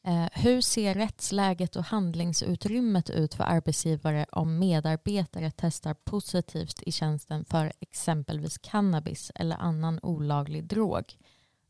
Eh, 0.05 0.29
hur 0.33 0.61
ser 0.61 0.95
rättsläget 0.95 1.77
och 1.77 1.85
handlingsutrymmet 1.85 3.11
ut 3.11 3.35
för 3.35 3.45
arbetsgivare 3.45 4.27
om 4.33 4.59
medarbetare 4.59 5.53
testar 5.57 5.95
positivt 5.95 6.83
i 6.83 6.93
tjänsten 6.93 7.45
för 7.45 7.73
exempelvis 7.81 8.59
cannabis 8.59 9.33
eller 9.35 9.57
annan 9.57 10.01
olaglig 10.03 10.65
drog? 10.65 11.19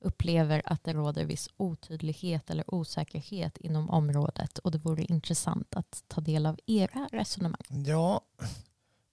Upplever 0.00 0.62
att 0.64 0.84
det 0.84 0.92
råder 0.92 1.24
viss 1.24 1.48
otydlighet 1.56 2.50
eller 2.50 2.74
osäkerhet 2.74 3.58
inom 3.58 3.90
området 3.90 4.58
och 4.58 4.70
det 4.70 4.78
vore 4.78 5.02
intressant 5.02 5.76
att 5.76 6.04
ta 6.08 6.20
del 6.20 6.46
av 6.46 6.58
era 6.66 7.08
resonemang. 7.12 7.84
Ja, 7.86 8.20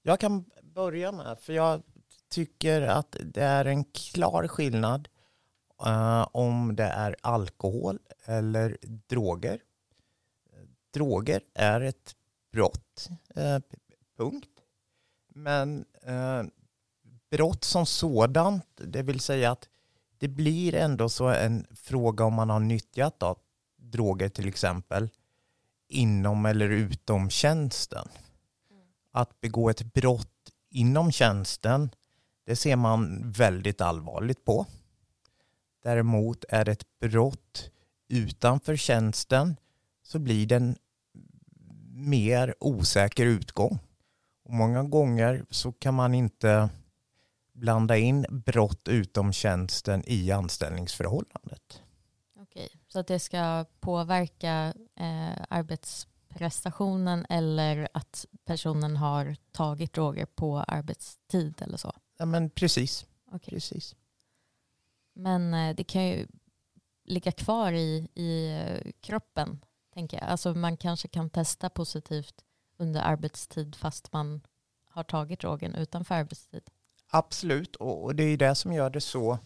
jag 0.03 0.19
kan 0.19 0.45
börja 0.63 1.11
med, 1.11 1.39
för 1.39 1.53
jag 1.53 1.81
tycker 2.29 2.81
att 2.81 3.15
det 3.23 3.43
är 3.43 3.65
en 3.65 3.83
klar 3.83 4.47
skillnad 4.47 5.07
Eh, 5.85 6.27
om 6.31 6.75
det 6.75 6.83
är 6.83 7.15
alkohol 7.21 7.99
eller 8.25 8.77
droger. 9.07 9.59
droger 10.93 11.41
är 11.53 11.81
ett 11.81 12.15
brott, 12.51 13.09
eh, 13.35 13.59
punkt. 14.17 14.49
Men 15.27 15.85
eh, 16.03 16.43
brott 17.31 17.63
som 17.63 17.85
sådant, 17.85 18.65
det 18.75 19.03
vill 19.03 19.19
säga 19.19 19.51
att 19.51 19.69
det 20.17 20.27
blir 20.27 20.75
ändå 20.75 21.09
så 21.09 21.27
en 21.27 21.67
fråga 21.75 22.25
om 22.25 22.33
man 22.33 22.49
har 22.49 22.59
nyttjat 22.59 23.19
då, 23.19 23.35
droger 23.77 24.29
till 24.29 24.47
exempel 24.47 25.09
inom 25.87 26.45
eller 26.45 26.69
utom 26.69 27.29
tjänsten. 27.29 28.07
Att 29.11 29.41
begå 29.41 29.69
ett 29.69 29.93
brott 29.93 30.51
inom 30.69 31.11
tjänsten, 31.11 31.89
det 32.45 32.55
ser 32.55 32.75
man 32.75 33.31
väldigt 33.31 33.81
allvarligt 33.81 34.45
på. 34.45 34.65
Däremot 35.89 36.45
är 36.49 36.65
det 36.65 36.71
ett 36.71 36.99
brott 36.99 37.71
utanför 38.07 38.75
tjänsten 38.75 39.55
så 40.03 40.19
blir 40.19 40.47
det 40.47 40.55
en 40.55 40.77
mer 41.93 42.55
osäker 42.59 43.25
utgång. 43.25 43.79
Och 44.43 44.53
många 44.53 44.83
gånger 44.83 45.45
så 45.49 45.71
kan 45.71 45.93
man 45.93 46.13
inte 46.13 46.69
blanda 47.53 47.97
in 47.97 48.25
brott 48.29 48.87
utom 48.87 49.33
tjänsten 49.33 50.03
i 50.07 50.31
anställningsförhållandet. 50.31 51.81
Okej, 52.39 52.69
så 52.87 52.99
att 52.99 53.07
det 53.07 53.19
ska 53.19 53.65
påverka 53.79 54.73
eh, 54.95 55.45
arbetsprestationen 55.49 57.25
eller 57.29 57.87
att 57.93 58.25
personen 58.45 58.97
har 58.97 59.35
tagit 59.51 59.93
droger 59.93 60.25
på 60.25 60.57
arbetstid 60.57 61.61
eller 61.61 61.77
så? 61.77 61.93
Ja 62.17 62.25
men 62.25 62.49
precis. 62.49 63.05
Okej. 63.31 63.53
precis. 63.53 63.95
Men 65.19 65.53
eh, 65.53 65.75
det 65.75 65.83
kan 65.83 66.07
ju 66.07 66.27
ligga 67.03 67.31
kvar 67.31 67.71
i, 67.71 68.07
i 68.15 68.51
eh, 68.51 68.91
kroppen, 69.01 69.59
tänker 69.93 70.17
jag. 70.17 70.29
Alltså 70.29 70.53
man 70.53 70.77
kanske 70.77 71.07
kan 71.07 71.29
testa 71.29 71.69
positivt 71.69 72.35
under 72.77 73.01
arbetstid 73.01 73.75
fast 73.75 74.13
man 74.13 74.41
har 74.89 75.03
tagit 75.03 75.39
drogen 75.39 75.75
utanför 75.75 76.15
arbetstid. 76.15 76.61
Absolut, 77.11 77.75
och 77.75 78.15
det 78.15 78.23
är 78.23 78.37
det 78.37 78.55
som 78.55 78.73
gör 78.73 78.89
det 78.89 79.01
så 79.01 79.39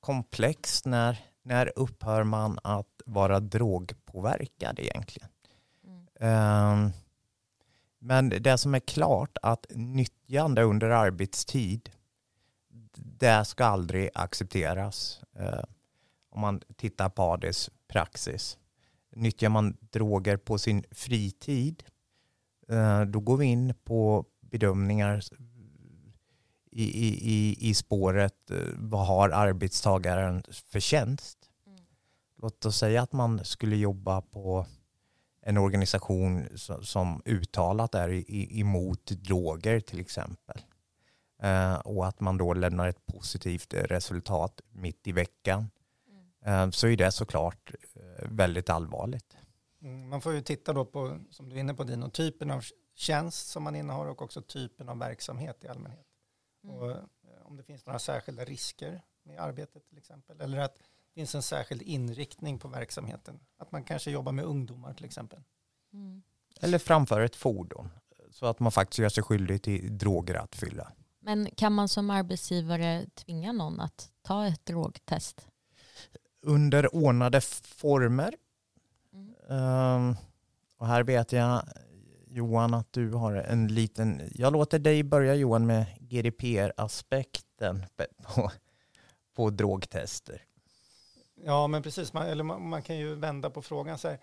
komplext 0.00 0.86
när, 0.86 1.24
när 1.42 1.72
upphör 1.76 2.24
man 2.24 2.58
att 2.62 3.02
vara 3.06 3.40
drogpåverkad 3.40 4.78
egentligen. 4.78 5.28
Mm. 5.84 6.06
Ehm, 6.20 6.92
Men 7.98 8.28
det 8.28 8.58
som 8.58 8.74
är 8.74 8.80
klart 8.80 9.38
att 9.42 9.66
nyttjande 9.70 10.62
under 10.62 10.90
arbetstid, 10.90 11.90
det 13.18 13.44
ska 13.44 13.64
aldrig 13.64 14.10
accepteras. 14.14 15.20
Eh, 15.38 15.62
Om 16.30 16.40
man 16.40 16.60
tittar 16.76 17.08
på 17.08 17.22
ADs 17.22 17.70
praxis. 17.88 18.58
Nyttjar 19.16 19.48
man 19.48 19.76
droger 19.80 20.36
på 20.36 20.58
sin 20.58 20.84
fritid, 20.90 21.82
eh, 22.68 23.00
då 23.00 23.20
går 23.20 23.36
vi 23.36 23.46
in 23.46 23.74
på 23.84 24.24
bedömningar 24.40 25.22
i, 26.70 26.84
i, 26.84 27.32
i, 27.32 27.68
i 27.70 27.74
spåret 27.74 28.50
eh, 28.50 28.58
vad 28.74 29.06
har 29.06 29.28
arbetstagaren 29.28 30.42
för 30.70 30.80
tjänst. 30.80 31.38
Mm. 31.66 31.78
Låt 32.42 32.66
oss 32.66 32.76
säga 32.78 33.02
att 33.02 33.12
man 33.12 33.44
skulle 33.44 33.76
jobba 33.76 34.20
på 34.20 34.66
en 35.42 35.56
organisation 35.56 36.48
som, 36.82 37.22
uttalat 37.24 37.94
är 37.94 38.30
emot 38.58 39.06
droger 39.06 39.80
till 39.80 40.00
exempel. 40.00 40.60
Eh, 41.38 41.74
och 41.74 42.06
att 42.06 42.20
man 42.20 42.38
då 42.38 42.54
lämnar 42.54 42.88
ett 42.88 43.06
positivt 43.06 43.74
eh, 43.74 43.82
resultat 43.82 44.60
mitt 44.70 45.06
i 45.06 45.12
veckan. 45.12 45.70
Eh, 46.44 46.70
så 46.70 46.88
är 46.88 46.96
det 46.96 47.12
såklart 47.12 47.72
eh, 47.94 48.28
väldigt 48.30 48.70
allvarligt. 48.70 49.36
Mm, 49.82 50.08
Man 50.08 50.20
får 50.20 50.32
ju 50.32 50.40
titta 50.40 50.72
då 50.72 50.84
på, 50.84 51.18
som 51.30 51.48
du 51.48 51.56
är 51.56 51.60
inne 51.60 51.74
på 51.74 51.84
Dino, 51.84 52.10
typen 52.10 52.50
av 52.50 52.64
tjänst 52.94 53.48
som 53.48 53.62
man 53.62 53.76
innehar 53.76 54.06
och 54.06 54.22
också 54.22 54.42
typen 54.42 54.88
av 54.88 54.98
verksamhet 54.98 55.64
i 55.64 55.68
allmänhet. 55.68 56.06
Mm. 56.64 56.76
Och 56.76 56.96
om 57.44 57.56
det 57.56 57.62
finns 57.62 57.86
några 57.86 57.98
särskilda 57.98 58.44
risker 58.44 59.02
med 59.22 59.40
arbetet 59.40 59.88
till 59.88 59.98
exempel. 59.98 60.40
Eller 60.40 60.58
att 60.58 60.74
det 60.74 61.14
finns 61.14 61.34
en 61.34 61.42
särskild 61.42 61.82
inriktning 61.82 62.58
på 62.58 62.68
verksamheten. 62.68 63.40
Att 63.58 63.72
man 63.72 63.84
kanske 63.84 64.10
jobbar 64.10 64.32
med 64.32 64.44
ungdomar 64.44 64.94
till 64.94 65.04
exempel. 65.04 65.42
Mm. 65.92 66.22
Eller 66.60 66.78
framför 66.78 67.20
ett 67.20 67.36
fordon. 67.36 67.90
Så 68.30 68.46
att 68.46 68.60
man 68.60 68.72
faktiskt 68.72 68.98
gör 68.98 69.08
sig 69.08 69.22
skyldig 69.22 69.62
till 69.62 69.98
drograttfylla. 69.98 70.92
Men 71.26 71.50
kan 71.56 71.72
man 71.72 71.88
som 71.88 72.10
arbetsgivare 72.10 73.06
tvinga 73.14 73.52
någon 73.52 73.80
att 73.80 74.10
ta 74.22 74.46
ett 74.46 74.66
drogtest? 74.66 75.46
Under 76.42 76.94
ordnade 76.94 77.40
former 77.40 78.34
Mm. 79.12 79.34
Ehm, 79.50 80.16
och 80.76 80.86
här 80.86 81.02
vet 81.02 81.32
jag 81.32 81.62
Johan 82.26 82.74
att 82.74 82.92
du 82.92 83.12
har 83.12 83.34
en 83.34 83.68
liten, 83.68 84.30
jag 84.34 84.52
låter 84.52 84.78
dig 84.78 85.02
börja 85.02 85.34
Johan 85.34 85.66
med 85.66 85.86
GDPR-aspekten 86.00 87.84
på, 87.96 88.50
på 89.34 89.50
drogtester. 89.50 90.42
Ja, 91.44 91.66
men 91.66 91.82
precis. 91.82 92.12
Man, 92.12 92.26
eller 92.26 92.44
man, 92.44 92.68
man 92.68 92.82
kan 92.82 92.96
ju 92.96 93.14
vända 93.14 93.50
på 93.50 93.62
frågan 93.62 93.98
så 93.98 94.08
här. 94.08 94.18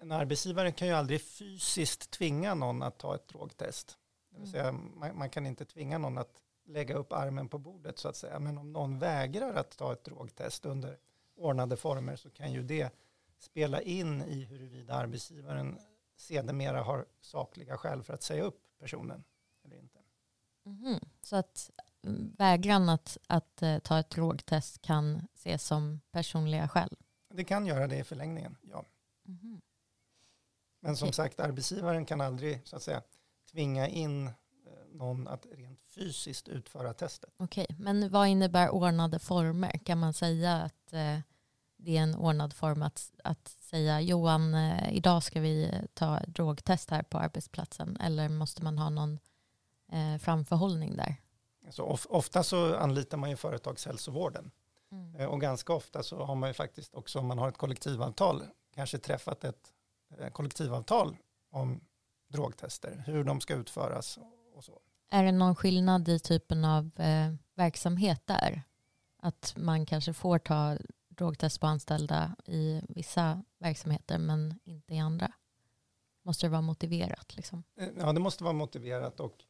En 0.00 0.12
arbetsgivare 0.12 0.72
kan 0.72 0.88
ju 0.88 0.94
aldrig 0.94 1.22
fysiskt 1.22 2.10
tvinga 2.10 2.54
någon 2.54 2.82
att 2.82 2.98
ta 2.98 3.14
ett 3.14 3.28
drogtest. 3.28 3.98
Det 4.38 4.44
vill 4.44 4.54
Mm. 4.54 4.62
säga, 4.64 4.72
man, 4.72 5.18
man 5.18 5.30
kan 5.30 5.46
inte 5.46 5.64
tvinga 5.64 5.98
någon 5.98 6.18
att 6.18 6.42
lägga 6.64 6.94
upp 6.94 7.12
armen 7.12 7.48
på 7.48 7.58
bordet 7.58 7.98
så 7.98 8.08
att 8.08 8.16
säga. 8.16 8.38
Men 8.38 8.58
om 8.58 8.72
någon 8.72 8.98
vägrar 8.98 9.54
att 9.54 9.76
ta 9.78 9.92
ett 9.92 10.04
drogtest 10.04 10.66
under 10.66 10.98
ordnade 11.36 11.76
former 11.76 12.16
så 12.16 12.30
kan 12.30 12.52
ju 12.52 12.62
det 12.62 12.92
spela 13.38 13.80
in 13.82 14.22
i 14.22 14.44
huruvida 14.44 14.94
arbetsgivaren 14.94 15.78
sedermera 16.16 16.82
har 16.82 17.06
sakliga 17.20 17.76
skäl 17.78 18.02
för 18.02 18.14
att 18.14 18.22
säga 18.22 18.42
upp 18.42 18.60
personen 18.78 19.24
eller 19.64 19.76
inte. 19.76 19.98
Mhm. 20.62 20.98
Så 21.22 21.36
att 21.36 21.70
mm, 22.04 22.32
vägran 22.38 22.88
att, 22.88 23.18
att 23.26 23.62
eh, 23.62 23.78
ta 23.78 23.98
ett 23.98 24.10
drogtest 24.10 24.82
kan 24.82 25.28
ses 25.34 25.64
som 25.64 26.00
personliga 26.10 26.68
skäl? 26.68 26.96
Det 27.34 27.44
kan 27.44 27.66
göra 27.66 27.86
det 27.86 27.98
i 27.98 28.04
förlängningen, 28.04 28.56
ja. 28.62 28.84
Mhm. 29.22 29.60
Men 30.80 30.96
som 30.96 31.06
Okej. 31.06 31.14
sagt, 31.14 31.40
arbetsgivaren 31.40 32.06
kan 32.06 32.20
aldrig 32.20 32.60
så 32.68 32.76
att 32.76 32.82
säga 32.82 33.02
tvinga 33.52 33.88
in 33.88 34.26
eh, 34.26 34.32
någon 34.92 35.28
att 35.28 35.46
rent 35.52 35.80
fysiskt 35.94 36.48
utföra 36.48 36.94
testet. 36.94 37.34
Okej, 37.36 37.66
men 37.78 38.10
vad 38.10 38.28
innebär 38.28 38.70
ordnade 38.70 39.18
former? 39.18 39.78
Kan 39.84 39.98
man 39.98 40.12
säga 40.12 40.56
att 40.56 40.92
eh, 40.92 41.18
det 41.76 41.96
är 41.96 42.02
en 42.02 42.14
ordnad 42.14 42.54
form 42.54 42.82
att, 42.82 43.10
att 43.24 43.48
säga 43.48 44.00
Johan, 44.00 44.54
eh, 44.54 44.96
idag 44.96 45.22
ska 45.22 45.40
vi 45.40 45.80
ta 45.94 46.20
drogtest 46.26 46.90
här 46.90 47.02
på 47.02 47.18
arbetsplatsen 47.18 47.96
eller 47.96 48.28
måste 48.28 48.64
man 48.64 48.78
ha 48.78 48.90
någon 48.90 49.18
eh, 49.92 50.18
framförhållning 50.18 50.96
där? 50.96 51.16
Så 51.70 51.84
of, 51.84 52.06
ofta 52.10 52.42
så 52.42 52.76
anlitar 52.76 53.18
man 53.18 53.30
ju 53.30 53.36
företagshälsovården 53.36 54.50
Mm. 54.92 55.30
Och 55.30 55.40
ganska 55.40 55.72
ofta 55.72 56.02
så 56.02 56.24
har 56.24 56.34
man 56.34 56.50
ju 56.50 56.54
faktiskt 56.54 56.94
också 56.94 57.18
om 57.18 57.26
man 57.26 57.38
har 57.38 57.48
ett 57.48 57.56
kollektivavtal 57.56 58.42
kanske 58.74 58.98
träffat 58.98 59.44
ett 59.44 59.72
kollektivavtal 60.32 61.16
om 61.50 61.80
drogtester, 62.28 63.02
hur 63.06 63.24
de 63.24 63.40
ska 63.40 63.54
utföras 63.54 64.18
och 64.54 64.64
så. 64.64 64.80
Är 65.10 65.24
det 65.24 65.32
någon 65.32 65.54
skillnad 65.56 66.08
i 66.08 66.18
typen 66.18 66.64
av 66.64 66.90
eh, 66.96 67.34
verksamhet 67.54 68.22
där? 68.26 68.62
Att 69.20 69.54
man 69.56 69.86
kanske 69.86 70.12
får 70.12 70.38
ta 70.38 70.76
drogtest 71.08 71.60
på 71.60 71.66
anställda 71.66 72.36
i 72.46 72.82
vissa 72.88 73.44
verksamheter 73.58 74.18
men 74.18 74.60
inte 74.64 74.94
i 74.94 74.98
andra? 74.98 75.32
Måste 76.22 76.46
det 76.46 76.50
vara 76.50 76.62
motiverat? 76.62 77.36
Liksom? 77.36 77.62
Eh, 77.80 77.88
Ja, 77.98 78.12
det 78.12 78.20
måste 78.20 78.44
vara 78.44 78.52
motiverat 78.54 79.20
och 79.20 79.44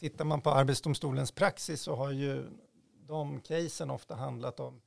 tittar 0.00 0.24
man 0.24 0.40
på 0.40 0.50
Arbetsdomstolens 0.50 1.32
praxis 1.32 1.80
så 1.80 1.94
har 1.96 2.10
ju 2.10 2.50
de 3.06 3.40
casen 3.40 3.90
ofta 3.90 4.14
handlat 4.14 4.60
om 4.60 4.80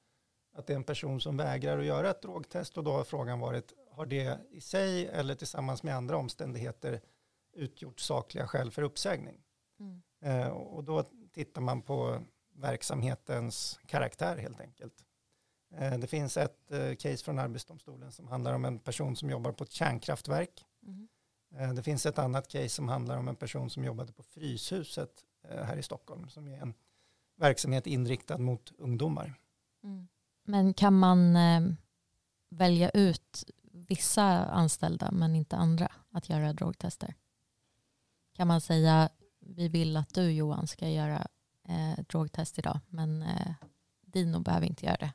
att 0.54 0.68
det 0.68 0.74
är 0.74 0.78
en 0.78 0.84
person 0.84 1.22
som 1.22 1.38
vägrar 1.38 1.80
att 1.80 1.86
göra 1.86 2.10
ett 2.10 2.22
drogtest 2.22 2.78
och 2.78 2.84
då 2.84 2.92
har 2.92 3.04
frågan 3.04 3.40
varit 3.40 3.74
har 3.92 4.06
det 4.06 4.40
i 4.52 4.62
sig 4.62 5.08
eller 5.08 5.36
tillsammans 5.36 5.84
med 5.84 5.96
andra 5.96 6.18
omständigheter 6.18 7.02
utgjort 7.56 8.00
sakliga 8.00 8.48
skäl 8.48 8.72
för 8.72 8.82
uppsägning. 8.82 9.42
Eh, 10.22 10.48
och 10.48 10.84
då 10.84 11.04
tittar 11.34 11.62
man 11.62 11.82
på 11.82 12.22
verksamhetens 12.54 13.80
karaktär 13.86 14.38
helt 14.38 14.62
enkelt. 14.62 15.06
Eh, 15.74 15.98
det 15.98 16.08
finns 16.08 16.38
ett 16.38 16.72
eh, 16.72 16.96
case 16.96 17.24
från 17.26 17.40
Arbetsdomstolen 17.40 18.12
som 18.12 18.28
handlar 18.28 18.54
om 18.54 18.66
en 18.66 18.80
person 18.80 19.16
som 19.16 19.30
jobbar 19.30 19.52
på 19.52 19.64
ett 19.64 19.72
kärnkraftverk 19.72 20.66
Mm. 20.88 21.08
Eh, 21.56 21.74
Det 21.74 21.84
finns 21.84 22.06
ett 22.06 22.20
annat 22.20 22.48
case 22.48 22.70
som 22.70 22.90
handlar 22.90 23.18
om 23.18 23.28
en 23.28 23.36
person 23.36 23.70
som 23.70 23.84
jobbade 23.84 24.14
på 24.14 24.24
Fryshuset 24.24 25.26
eh, 25.50 25.64
här 25.64 25.78
i 25.78 25.84
Stockholm 25.84 26.30
som 26.30 26.48
är 26.48 26.62
en 26.62 26.74
verksamhet 27.38 27.88
inriktad 27.88 28.38
mot 28.38 28.72
ungdomar. 28.78 29.34
Mm. 29.84 30.08
Men 30.44 30.74
kan 30.74 31.00
man 31.00 31.36
eh, 31.36 31.62
välja 32.50 32.90
ut 32.90 33.44
vissa 33.72 34.46
anställda 34.46 35.12
men 35.12 35.36
inte 35.36 35.56
andra 35.56 35.92
att 36.12 36.30
göra 36.30 36.54
drogtester? 36.54 37.14
Kan 38.36 38.48
man 38.48 38.62
säga 38.62 39.10
vi 39.40 39.68
vill 39.68 39.98
att 39.98 40.14
du 40.14 40.32
Johan 40.32 40.68
ska 40.68 40.90
göra 40.90 41.28
eh, 41.68 42.04
drogtest 42.10 42.60
idag 42.60 42.80
men 42.88 43.22
eh, 43.22 43.52
Dino 44.02 44.40
behöver 44.40 44.68
inte 44.68 44.86
göra 44.86 44.98
det. 44.98 45.14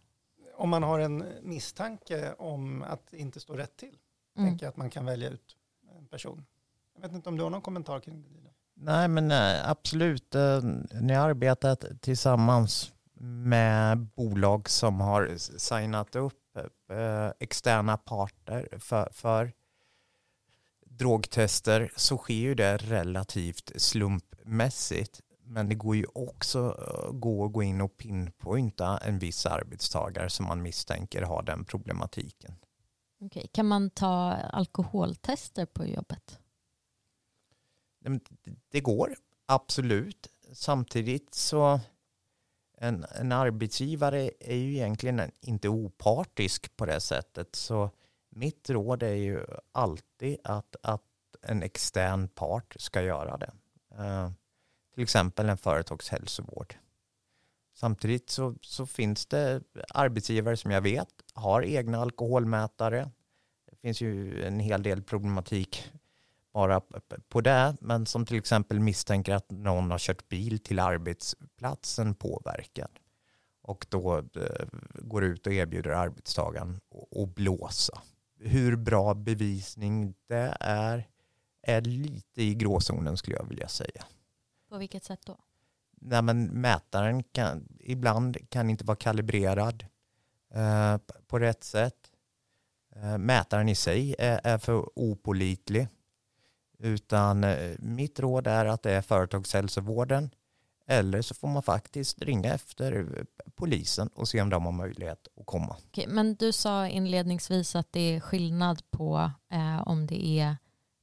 Om 0.57 0.71
man 0.71 0.83
har 0.83 0.99
en 0.99 1.25
misstanke 1.43 2.33
om 2.33 2.83
att 2.83 3.07
det 3.11 3.19
inte 3.19 3.41
står 3.41 3.57
rätt 3.57 3.77
till 3.77 3.97
mm. 4.37 4.49
tänker 4.49 4.67
jag 4.67 4.71
att 4.71 4.77
man 4.77 4.91
kan 4.91 5.05
välja 5.05 5.29
ut 5.29 5.57
en 5.99 6.07
person. 6.07 6.47
Jag 6.95 7.03
vet 7.03 7.13
inte 7.13 7.29
om 7.29 7.37
du 7.37 7.43
har 7.43 7.51
någon 7.51 7.61
kommentar 7.61 8.01
kring 8.01 8.23
det? 8.23 8.51
Nej, 8.83 9.09
men 9.09 9.31
eh, 9.31 9.71
absolut. 9.71 10.35
Eh, 10.35 10.63
ni 11.01 11.15
har 11.15 11.29
arbetat 11.29 11.85
tillsammans 12.01 12.93
med 13.21 13.99
bolag 13.99 14.69
som 14.69 15.01
har 15.01 15.37
signat 15.59 16.17
upp 16.17 16.57
eh, 16.91 17.29
externa 17.39 17.97
parter 17.97 18.69
för, 18.79 19.09
för 19.13 19.53
drogtester 21.01 21.93
så 21.97 22.19
sker 22.19 22.35
ju 22.35 22.55
det 22.55 22.77
relativt 22.77 23.73
slumpmässigt. 23.77 25.21
Men 25.45 25.69
det 25.69 25.75
går 25.75 25.97
ju 25.97 26.07
också 26.15 26.77
gå 27.13 27.45
att 27.45 27.53
gå 27.53 27.63
in 27.63 27.81
och 27.81 27.97
pinpointa 27.97 28.99
en 28.99 29.19
viss 29.19 29.47
arbetstagare 29.47 30.31
som 30.31 30.47
man 30.47 30.63
misstänker 30.63 31.23
har 31.23 31.43
den 31.43 31.65
problematiken. 31.65 32.55
Okej. 33.21 33.49
Kan 33.53 33.67
man 33.67 33.91
ta 33.91 34.33
alkoholtester 34.33 35.67
på 35.67 35.87
jobbet? 35.87 36.39
Det 38.71 38.81
går, 38.81 39.15
absolut. 39.47 40.29
Samtidigt 40.53 41.35
så 41.35 41.81
en, 42.79 43.05
en 43.21 43.33
arbetsgivare 43.33 44.31
är 44.41 44.57
ju 44.57 44.73
egentligen 44.73 45.31
inte 45.41 45.69
opartisk 45.69 46.77
på 46.77 46.87
det 46.87 47.01
sättet. 47.01 47.57
Så 47.57 47.91
mitt 48.31 48.71
råd 48.71 49.03
är 49.03 49.15
ju 49.15 49.45
alltid 49.73 50.39
att, 50.45 50.77
att 50.83 51.03
en 51.43 51.63
extern 51.63 52.29
part 52.29 52.77
ska 52.79 53.03
göra 53.03 53.37
det. 53.37 53.53
Uh, 53.99 54.31
till 54.95 55.03
exempel 55.03 55.49
en 55.49 55.57
företagshälsovård. 55.57 56.75
Samtidigt 57.75 58.31
så, 58.31 58.55
så 58.61 58.87
finns 58.87 59.27
det 59.27 59.63
arbetsgivare 59.89 60.57
som 60.57 60.71
jag 60.71 60.81
vet 60.81 61.09
har 61.35 61.63
egna 61.63 61.99
alkoholmätare. 61.99 63.11
Det 63.71 63.77
finns 63.77 64.01
ju 64.01 64.43
en 64.45 64.61
hel 64.61 64.83
del 64.83 65.03
problematik 65.03 65.93
bara 66.53 66.81
på 67.29 67.41
det, 67.41 67.77
men 67.81 68.07
som 68.07 68.27
till 68.27 68.39
exempel 68.39 68.81
misstänker 68.81 69.35
att 69.35 69.51
någon 69.51 69.91
har 69.91 69.99
kört 69.99 70.29
bil 70.29 70.59
till 70.59 70.79
arbetsplatsen 70.79 72.15
påverkad 72.15 72.91
och 73.63 73.87
då 73.89 74.19
eh, 74.19 74.67
går 74.95 75.25
ut 75.25 75.47
och 75.47 75.53
erbjuder 75.53 75.91
arbetstagaren 75.91 76.81
att 77.23 77.35
blåsa. 77.35 78.03
Hur 78.43 78.77
bra 78.77 79.15
bevisning 79.15 80.15
det 80.27 80.57
är 80.61 81.09
är 81.63 81.81
lite 81.81 82.43
i 82.43 82.55
gråzonen 82.55 83.17
skulle 83.17 83.37
jag 83.37 83.45
vilja 83.49 83.69
säga. 83.69 84.05
På 84.69 84.79
vilket 84.79 85.05
sätt 85.05 85.21
då? 85.27 85.39
Nej, 86.01 86.23
men 86.23 86.45
mätaren 86.45 87.23
kan 87.23 87.69
ibland 87.81 88.51
kan 88.51 88.71
inte 88.71 88.85
vara 88.85 88.97
kalibrerad 88.97 89.87
eh, 90.55 90.97
på 91.27 91.39
rätt 91.39 91.65
sätt. 91.65 92.11
Eh, 92.97 93.19
mätaren 93.19 93.69
i 93.69 93.75
sig 93.75 94.15
är, 94.19 94.41
är 94.45 94.59
för 94.59 94.99
opolitlig. 94.99 95.89
Utan 96.79 97.45
eh, 97.45 97.77
mitt 97.79 98.21
råd 98.21 98.47
är 98.47 98.67
att 98.67 98.83
det 98.83 98.93
är 98.93 99.03
företagshälsovården 99.03 100.31
eller 100.91 101.23
så 101.23 101.35
får 101.35 101.49
man 101.49 101.63
faktiskt 101.63 102.23
ringa 102.23 102.55
efter 102.55 103.17
eh, 103.17 103.25
polisen 103.55 104.11
och 104.15 104.29
se 104.29 104.43
om 104.43 104.51
de 104.51 104.65
har 104.65 104.73
möjlighet 104.73 105.29
att 105.41 105.47
komma. 105.47 105.77
Okej, 105.87 106.07
men 106.09 106.35
du 106.35 106.53
sa 106.53 106.89
inledningsvis 106.89 107.77
att 107.77 107.93
det 107.93 108.01
är 108.01 108.21
skillnad 108.21 108.91
på 108.91 109.31
eh, 109.53 109.89
om 109.89 110.07
det 110.07 110.27
är 110.27 110.57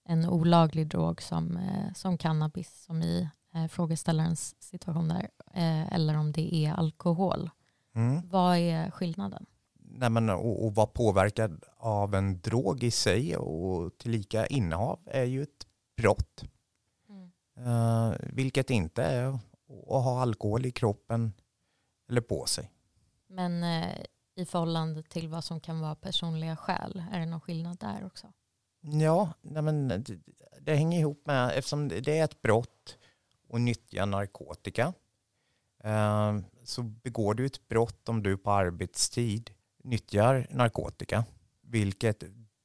en 0.05 0.25
olaglig 0.29 0.87
drog 0.87 1.21
som, 1.21 1.57
eh, 1.57 1.93
som 1.93 2.17
cannabis 2.17 2.83
som 2.83 3.03
i 3.03 3.29
eh, 3.55 3.67
frågeställarens 3.67 4.55
situation 4.59 5.07
där 5.07 5.29
eh, 5.53 5.93
eller 5.93 6.17
om 6.17 6.31
det 6.31 6.55
är 6.55 6.73
alkohol. 6.73 7.49
Mm. 7.95 8.29
Vad 8.29 8.57
är 8.57 8.91
skillnaden? 8.91 9.45
Nej, 9.79 10.09
men, 10.09 10.29
och, 10.29 10.65
och 10.65 10.75
vara 10.75 10.87
påverkad 10.87 11.63
av 11.77 12.15
en 12.15 12.41
drog 12.41 12.83
i 12.83 12.91
sig 12.91 13.37
och 13.37 13.97
tillika 13.97 14.47
innehav 14.47 14.99
är 15.05 15.23
ju 15.23 15.43
ett 15.43 15.67
brott. 15.97 16.43
Mm. 17.09 17.31
Uh, 17.67 18.15
vilket 18.33 18.69
inte 18.69 19.03
är 19.03 19.39
att 19.69 20.03
ha 20.03 20.21
alkohol 20.21 20.65
i 20.65 20.71
kroppen 20.71 21.33
eller 22.09 22.21
på 22.21 22.45
sig. 22.45 22.71
Men 23.27 23.63
uh, 23.63 24.05
i 24.35 24.45
förhållande 24.45 25.03
till 25.03 25.27
vad 25.27 25.43
som 25.43 25.59
kan 25.59 25.79
vara 25.79 25.95
personliga 25.95 26.55
skäl, 26.55 27.03
är 27.11 27.19
det 27.19 27.25
någon 27.25 27.41
skillnad 27.41 27.77
där 27.77 28.05
också? 28.05 28.33
Ja, 28.81 29.33
nej 29.41 29.61
men 29.61 29.87
det, 29.87 30.19
det 30.61 30.75
hänger 30.75 30.99
ihop 30.99 31.21
med, 31.25 31.51
eftersom 31.55 31.87
det 31.87 32.19
är 32.19 32.23
ett 32.23 32.41
brott 32.41 32.97
och 33.47 33.61
nyttja 33.61 34.05
narkotika 34.05 34.93
uh, 35.85 36.39
så 36.63 36.83
begår 36.83 37.33
du 37.33 37.45
ett 37.45 37.67
brott 37.67 38.09
om 38.09 38.23
du 38.23 38.37
på 38.37 38.51
arbetstid 38.51 39.51
nyttjar 39.83 40.47
narkotika. 40.49 41.25
Vilket 41.61 42.23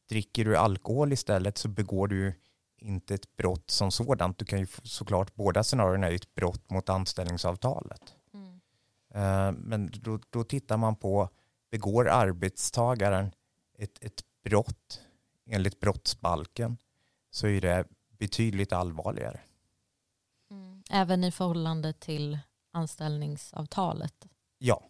dricker 0.08 0.44
du 0.44 0.56
alkohol 0.56 1.12
istället 1.12 1.58
så 1.58 1.68
begår 1.68 2.08
du 2.08 2.34
inte 2.82 3.14
ett 3.14 3.36
brott 3.36 3.70
som 3.70 3.90
sådant. 3.90 4.38
Du 4.38 4.44
kan 4.44 4.58
ju 4.58 4.66
såklart, 4.82 5.34
båda 5.34 5.62
scenarierna 5.62 6.06
är 6.06 6.14
ett 6.14 6.34
brott 6.34 6.70
mot 6.70 6.88
anställningsavtalet. 6.88 8.16
Mm. 8.34 8.60
Uh, 9.14 9.58
men 9.58 9.90
då, 9.92 10.18
då 10.30 10.44
tittar 10.44 10.76
man 10.76 10.96
på, 10.96 11.28
begår 11.70 12.08
arbetstagaren 12.08 13.32
ett, 13.78 14.04
ett 14.04 14.22
brott 14.44 15.00
enligt 15.46 15.80
brottsbalken 15.80 16.76
så 17.30 17.46
är 17.46 17.60
det 17.60 17.84
betydligt 18.18 18.72
allvarligare. 18.72 19.40
Mm. 20.50 20.82
Även 20.90 21.24
i 21.24 21.32
förhållande 21.32 21.92
till 21.92 22.38
anställningsavtalet? 22.72 24.26
Ja. 24.58 24.82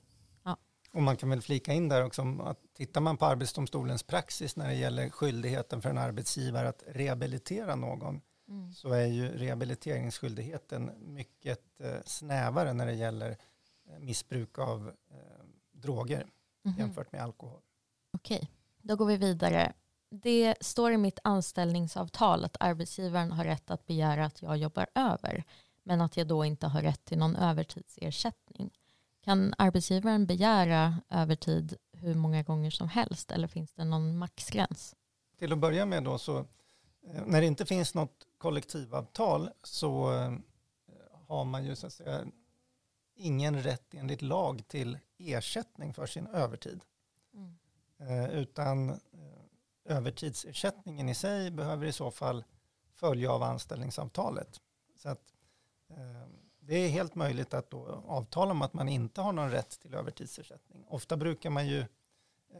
Och 0.92 1.02
man 1.02 1.16
kan 1.16 1.30
väl 1.30 1.42
flika 1.42 1.72
in 1.72 1.88
där 1.88 2.04
också 2.04 2.38
att 2.40 2.58
tittar 2.74 3.00
man 3.00 3.16
på 3.16 3.26
Arbetsdomstolens 3.26 4.02
praxis 4.02 4.56
när 4.56 4.68
det 4.68 4.74
gäller 4.74 5.10
skyldigheten 5.10 5.82
för 5.82 5.90
en 5.90 5.98
arbetsgivare 5.98 6.68
att 6.68 6.82
rehabilitera 6.86 7.76
någon 7.76 8.20
mm. 8.48 8.72
så 8.72 8.92
är 8.92 9.06
ju 9.06 9.28
rehabiliteringsskyldigheten 9.28 10.90
mycket 10.98 11.80
eh, 11.80 11.96
snävare 12.04 12.72
när 12.72 12.86
det 12.86 12.94
gäller 12.94 13.30
eh, 13.88 13.98
missbruk 13.98 14.58
av 14.58 14.92
eh, 15.10 15.44
droger 15.72 16.26
mm. 16.64 16.78
jämfört 16.78 17.12
med 17.12 17.22
alkohol. 17.22 17.60
Okej, 18.12 18.50
då 18.82 18.96
går 18.96 19.06
vi 19.06 19.16
vidare. 19.16 19.72
Det 20.10 20.54
står 20.60 20.92
i 20.92 20.96
mitt 20.96 21.18
anställningsavtal 21.24 22.44
att 22.44 22.56
arbetsgivaren 22.60 23.32
har 23.32 23.44
rätt 23.44 23.70
att 23.70 23.86
begära 23.86 24.24
att 24.24 24.42
jag 24.42 24.56
jobbar 24.56 24.86
över 24.94 25.44
men 25.82 26.00
att 26.00 26.16
jag 26.16 26.26
då 26.26 26.44
inte 26.44 26.66
har 26.66 26.82
rätt 26.82 27.04
till 27.04 27.18
någon 27.18 27.36
övertidsersättning. 27.36 28.70
Kan 29.24 29.54
arbetsgivaren 29.58 30.26
begära 30.26 31.00
övertid 31.10 31.76
hur 31.92 32.14
många 32.14 32.42
gånger 32.42 32.70
som 32.70 32.88
helst 32.88 33.30
eller 33.30 33.48
finns 33.48 33.72
det 33.72 33.84
någon 33.84 34.18
maxgräns? 34.18 34.96
Till 35.38 35.52
att 35.52 35.58
börja 35.58 35.86
med 35.86 36.04
då 36.04 36.18
så 36.18 36.38
eh, 36.38 37.26
när 37.26 37.40
det 37.40 37.46
inte 37.46 37.66
finns 37.66 37.94
något 37.94 38.26
kollektivavtal 38.38 39.50
så 39.62 40.12
eh, 40.12 40.32
har 41.26 41.44
man 41.44 41.64
ju 41.64 41.76
så 41.76 41.86
att 41.86 41.92
säga 41.92 42.24
ingen 43.14 43.62
rätt 43.62 43.94
enligt 43.94 44.22
lag 44.22 44.68
till 44.68 44.98
ersättning 45.18 45.94
för 45.94 46.06
sin 46.06 46.26
övertid. 46.26 46.80
Mm. 47.34 47.58
Eh, 47.98 48.30
utan 48.30 49.00
övertidsersättningen 49.84 51.08
i 51.08 51.14
sig 51.14 51.50
behöver 51.50 51.86
i 51.86 51.92
så 51.92 52.10
fall 52.10 52.44
följa 52.94 53.32
av 53.32 53.42
anställningsavtalet. 53.42 54.60
Så 54.96 55.08
att 55.08 55.32
det 56.64 56.74
är 56.74 56.88
helt 56.88 57.14
möjligt 57.14 57.54
att 57.54 57.70
då 57.70 58.02
avtala 58.06 58.50
om 58.50 58.62
att 58.62 58.72
man 58.74 58.88
inte 58.88 59.20
har 59.20 59.32
någon 59.32 59.50
rätt 59.50 59.80
till 59.80 59.94
övertidsersättning. 59.94 60.84
Ofta 60.88 61.16
brukar 61.16 61.50
man 61.50 61.66
ju 61.66 61.80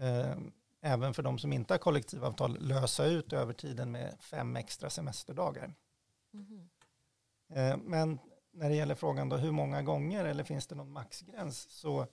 eh, 0.00 0.36
även 0.80 1.14
för 1.14 1.22
de 1.22 1.38
som 1.38 1.52
inte 1.52 1.74
har 1.74 1.78
kollektivavtal 1.78 2.58
lösa 2.60 3.04
ut 3.04 3.32
övertiden 3.32 3.92
med 3.92 4.16
fem 4.20 4.56
extra 4.56 4.90
semesterdagar. 4.90 5.74
Mm. 6.34 6.68
Eh, 7.48 7.76
men 7.76 8.18
när 8.52 8.68
det 8.68 8.74
gäller 8.74 8.94
frågan 8.94 9.28
då 9.28 9.36
hur 9.36 9.52
många 9.52 9.82
gånger 9.82 10.24
eller 10.24 10.44
finns 10.44 10.66
det 10.66 10.74
någon 10.74 10.92
maxgräns 10.92 11.60
så 11.70 12.06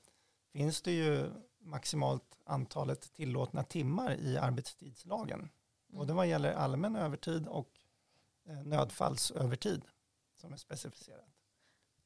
finns 0.51 0.81
det 0.81 0.91
ju 0.91 1.29
maximalt 1.59 2.37
antalet 2.45 3.13
tillåtna 3.13 3.63
timmar 3.63 4.15
i 4.15 4.37
arbetstidslagen. 4.37 5.39
Mm. 5.39 5.51
Både 5.87 6.13
vad 6.13 6.27
gäller 6.27 6.53
allmän 6.53 6.95
övertid 6.95 7.47
och 7.47 7.69
eh, 8.45 8.63
nödfallsövertid 8.63 9.85
som 10.35 10.53
är 10.53 10.57
specificerat. 10.57 11.38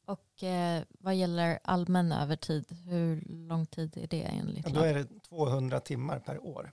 Och 0.05 0.43
eh, 0.43 0.83
vad 0.99 1.15
gäller 1.15 1.59
allmän 1.63 2.11
övertid, 2.11 2.71
hur 2.71 3.21
lång 3.25 3.65
tid 3.65 3.97
är 3.97 4.07
det 4.07 4.21
enligt 4.21 4.67
ja, 4.67 4.73
Då 4.73 4.81
är 4.81 4.93
det 4.93 5.19
200 5.21 5.79
timmar 5.79 6.19
per 6.19 6.45
år. 6.45 6.71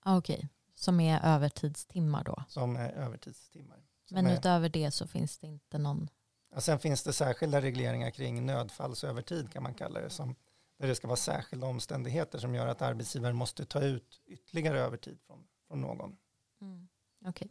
Ah, 0.00 0.16
Okej, 0.16 0.36
okay. 0.36 0.48
som 0.74 1.00
är 1.00 1.20
övertidstimmar 1.24 2.24
då? 2.24 2.44
Som 2.48 2.76
är 2.76 2.92
övertidstimmar. 2.92 3.78
Som 4.04 4.14
Men 4.14 4.26
är... 4.26 4.34
utöver 4.34 4.68
det 4.68 4.90
så 4.90 5.06
finns 5.06 5.38
det 5.38 5.46
inte 5.46 5.78
någon? 5.78 6.08
Ja, 6.54 6.60
sen 6.60 6.78
finns 6.78 7.02
det 7.02 7.12
särskilda 7.12 7.60
regleringar 7.60 8.10
kring 8.10 8.46
nödfallsövertid 8.46 9.52
kan 9.52 9.62
man 9.62 9.74
kalla 9.74 10.00
det. 10.00 10.10
Som, 10.10 10.34
där 10.78 10.88
det 10.88 10.94
ska 10.94 11.06
vara 11.06 11.16
särskilda 11.16 11.66
omständigheter 11.66 12.38
som 12.38 12.54
gör 12.54 12.66
att 12.66 12.82
arbetsgivaren 12.82 13.36
måste 13.36 13.64
ta 13.64 13.80
ut 13.80 14.20
ytterligare 14.26 14.80
övertid 14.80 15.18
från, 15.26 15.46
från 15.68 15.80
någon. 15.80 16.16
Mm. 16.60 16.88
Okej. 17.20 17.30
Okay. 17.30 17.48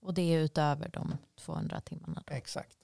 Och 0.00 0.14
det 0.14 0.34
är 0.34 0.38
utöver 0.38 0.88
de 0.88 1.16
200 1.36 1.80
timmarna? 1.80 2.22
Då. 2.26 2.34
Exakt. 2.34 2.78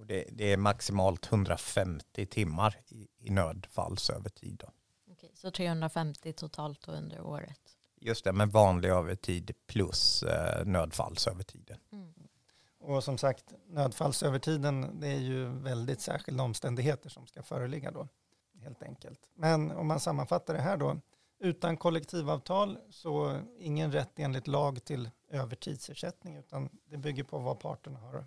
Och 0.00 0.06
det, 0.06 0.24
det, 0.32 0.52
är 0.52 0.56
maximalt 0.56 1.32
150 1.32 2.26
timmar 2.26 2.76
i, 2.88 3.08
i 3.18 3.30
nödfallsövertid. 3.30 4.56
Då. 4.56 4.72
Okej, 5.12 5.30
så 5.34 5.50
350 5.50 6.32
totalt 6.32 6.88
under 6.88 7.20
året? 7.20 7.76
just 8.00 8.24
det 8.24 8.32
med 8.32 8.52
vanlig 8.52 8.88
övertid 8.88 9.52
plus 9.66 10.22
eh, 10.22 10.66
nödfallsövertiden. 10.66 11.78
Mm. 11.92 12.14
Och 12.80 13.04
som 13.04 13.18
sagt, 13.18 13.44
nödfallsövertiden 13.66 15.00
det 15.00 15.06
är 15.06 15.20
ju 15.20 15.48
väldigt 15.48 16.00
särskilda 16.00 16.42
omständigheter 16.42 17.08
som 17.08 17.26
ska 17.26 17.42
föreligga 17.42 17.90
då. 17.90 18.08
Helt 18.62 18.82
enkelt. 18.82 19.20
Men 19.34 19.70
om 19.70 19.86
man 19.86 20.00
sammanfattar 20.00 20.54
det 20.54 20.60
här 20.60 20.76
då. 20.76 21.00
Utan 21.38 21.76
kollektivavtal 21.76 22.78
så 22.90 23.40
ingen 23.58 23.92
rätt 23.92 24.18
enligt 24.18 24.46
lag 24.46 24.84
till 24.84 25.10
övertidsersättning 25.28 26.36
utan 26.36 26.68
det 26.84 26.96
bygger 26.96 27.24
på 27.24 27.38
vad 27.38 27.60
parterna 27.60 27.98
har 27.98 28.24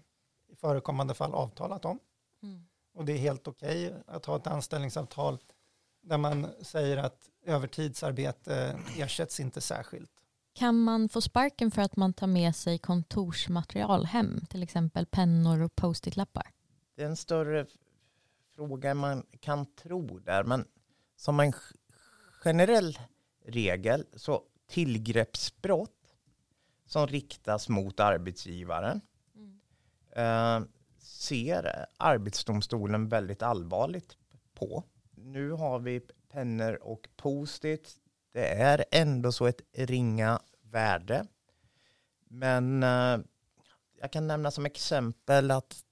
förekommande 0.64 1.14
fall 1.14 1.34
avtalat 1.34 1.86
om. 1.86 2.00
Mm. 2.44 2.66
Och 2.94 3.06
det 3.06 3.14
är 3.14 3.18
helt 3.18 3.48
okej 3.48 3.88
okay 3.88 4.02
att 4.08 4.26
ha 4.26 4.36
ett 4.36 4.48
anställningsavtal 4.48 5.38
där 6.02 6.18
man 6.18 6.48
säger 6.62 6.98
att 6.98 7.30
övertidsarbete 7.46 8.80
ersätts 8.98 9.40
inte 9.40 9.62
särskilt. 9.62 10.12
Kan 10.54 10.80
man 10.80 11.10
få 11.10 11.22
sparken 11.22 11.72
för 11.72 11.82
att 11.82 11.96
man 11.96 12.14
tar 12.14 12.28
med 12.28 12.56
sig 12.56 12.78
kontorsmaterial 12.78 14.06
hem, 14.06 14.46
till 14.50 14.64
exempel 14.64 15.06
pennor 15.06 15.62
och 15.62 15.76
post-it-lappar? 15.76 16.52
Det 16.96 17.04
är 17.04 17.08
en 17.08 17.16
större 17.16 17.66
fråga 18.56 18.92
än 18.92 18.98
man 18.98 19.26
kan 19.40 19.66
tro 19.66 20.20
där, 20.20 20.44
men 20.44 20.66
som 21.16 21.40
en 21.40 21.54
generell 22.44 23.00
regel 23.46 24.06
så 24.16 24.44
tillgreppsbrott 24.68 26.16
som 26.86 27.08
riktas 27.08 27.70
mot 27.70 28.00
arbetsgivaren 28.00 29.02
Eh, 30.16 30.62
ser 31.00 31.86
Arbetsdomstolen 31.98 33.10
väldigt 33.10 33.42
allvarligt 33.42 34.18
på. 34.54 34.84
Nu 35.16 35.52
har 35.52 35.80
vi 35.80 36.02
pennor 36.32 36.80
och 36.82 37.10
post-it. 37.16 37.96
Det 38.34 38.48
är 38.48 38.86
ändå 38.92 39.32
så 39.32 39.46
ett 39.46 39.62
ringa 39.74 40.40
värde. 40.62 41.28
Men 42.28 42.84
eh, 42.84 43.18
jag 44.00 44.12
kan 44.12 44.28
nämna 44.28 44.52
som 44.52 44.66
exempel 44.66 45.52
att 45.52 45.84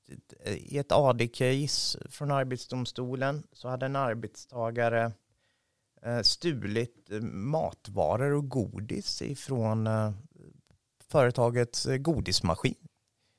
i 0.45 0.77
ett 0.77 0.91
AD-case 0.91 2.09
från 2.09 2.31
Arbetsdomstolen 2.31 3.43
så 3.53 3.67
hade 3.67 3.85
en 3.85 3.95
arbetstagare 3.95 5.11
eh, 6.01 6.21
stulit 6.21 7.11
eh, 7.11 7.21
matvaror 7.21 8.31
och 8.31 8.49
godis 8.49 9.21
ifrån 9.21 9.89
företagets 11.09 11.87
godismaskin 11.99 12.80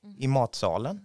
mm. 0.04 0.16
i 0.18 0.28
matsalen. 0.28 1.04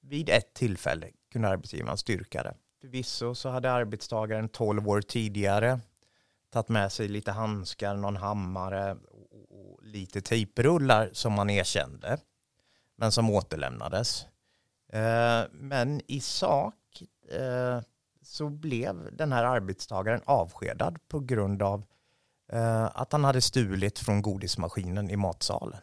Vid 0.00 0.28
ett 0.28 0.54
tillfälle 0.54 1.10
kunde 1.32 1.48
arbetsgivaren 1.48 1.96
styrka 1.96 2.42
det. 2.42 2.54
Förvisso 2.80 3.34
så 3.34 3.48
hade 3.48 3.72
arbetstagaren 3.72 4.48
12 4.48 4.88
år 4.88 5.00
tidigare 5.00 5.80
tagit 6.50 6.68
med 6.68 6.92
sig 6.92 7.08
lite 7.08 7.32
handskar, 7.32 7.96
någon 7.96 8.16
hammare 8.16 8.96
och, 9.48 9.82
lite 9.82 10.20
tejprullar 10.20 11.10
som 11.12 11.32
man 11.32 11.50
erkände, 11.50 12.18
men 12.96 13.12
som 13.12 13.30
återlämnades. 13.30 14.26
Eh, 14.92 15.42
men 15.52 16.00
i 16.06 16.20
sak 16.20 17.02
eh, 17.30 17.80
så 18.22 18.48
blev 18.48 19.16
den 19.16 19.32
här 19.32 19.44
arbetstagaren 19.44 20.20
avskedad 20.24 20.98
på 21.08 21.20
grund 21.20 21.62
av 21.62 21.84
eh, 22.52 22.84
att 22.84 23.12
han 23.12 23.24
hade 23.24 23.40
stulit 23.40 23.98
från 23.98 24.22
godismaskinen 24.22 25.10
i 25.10 25.16
matsalen. 25.16 25.80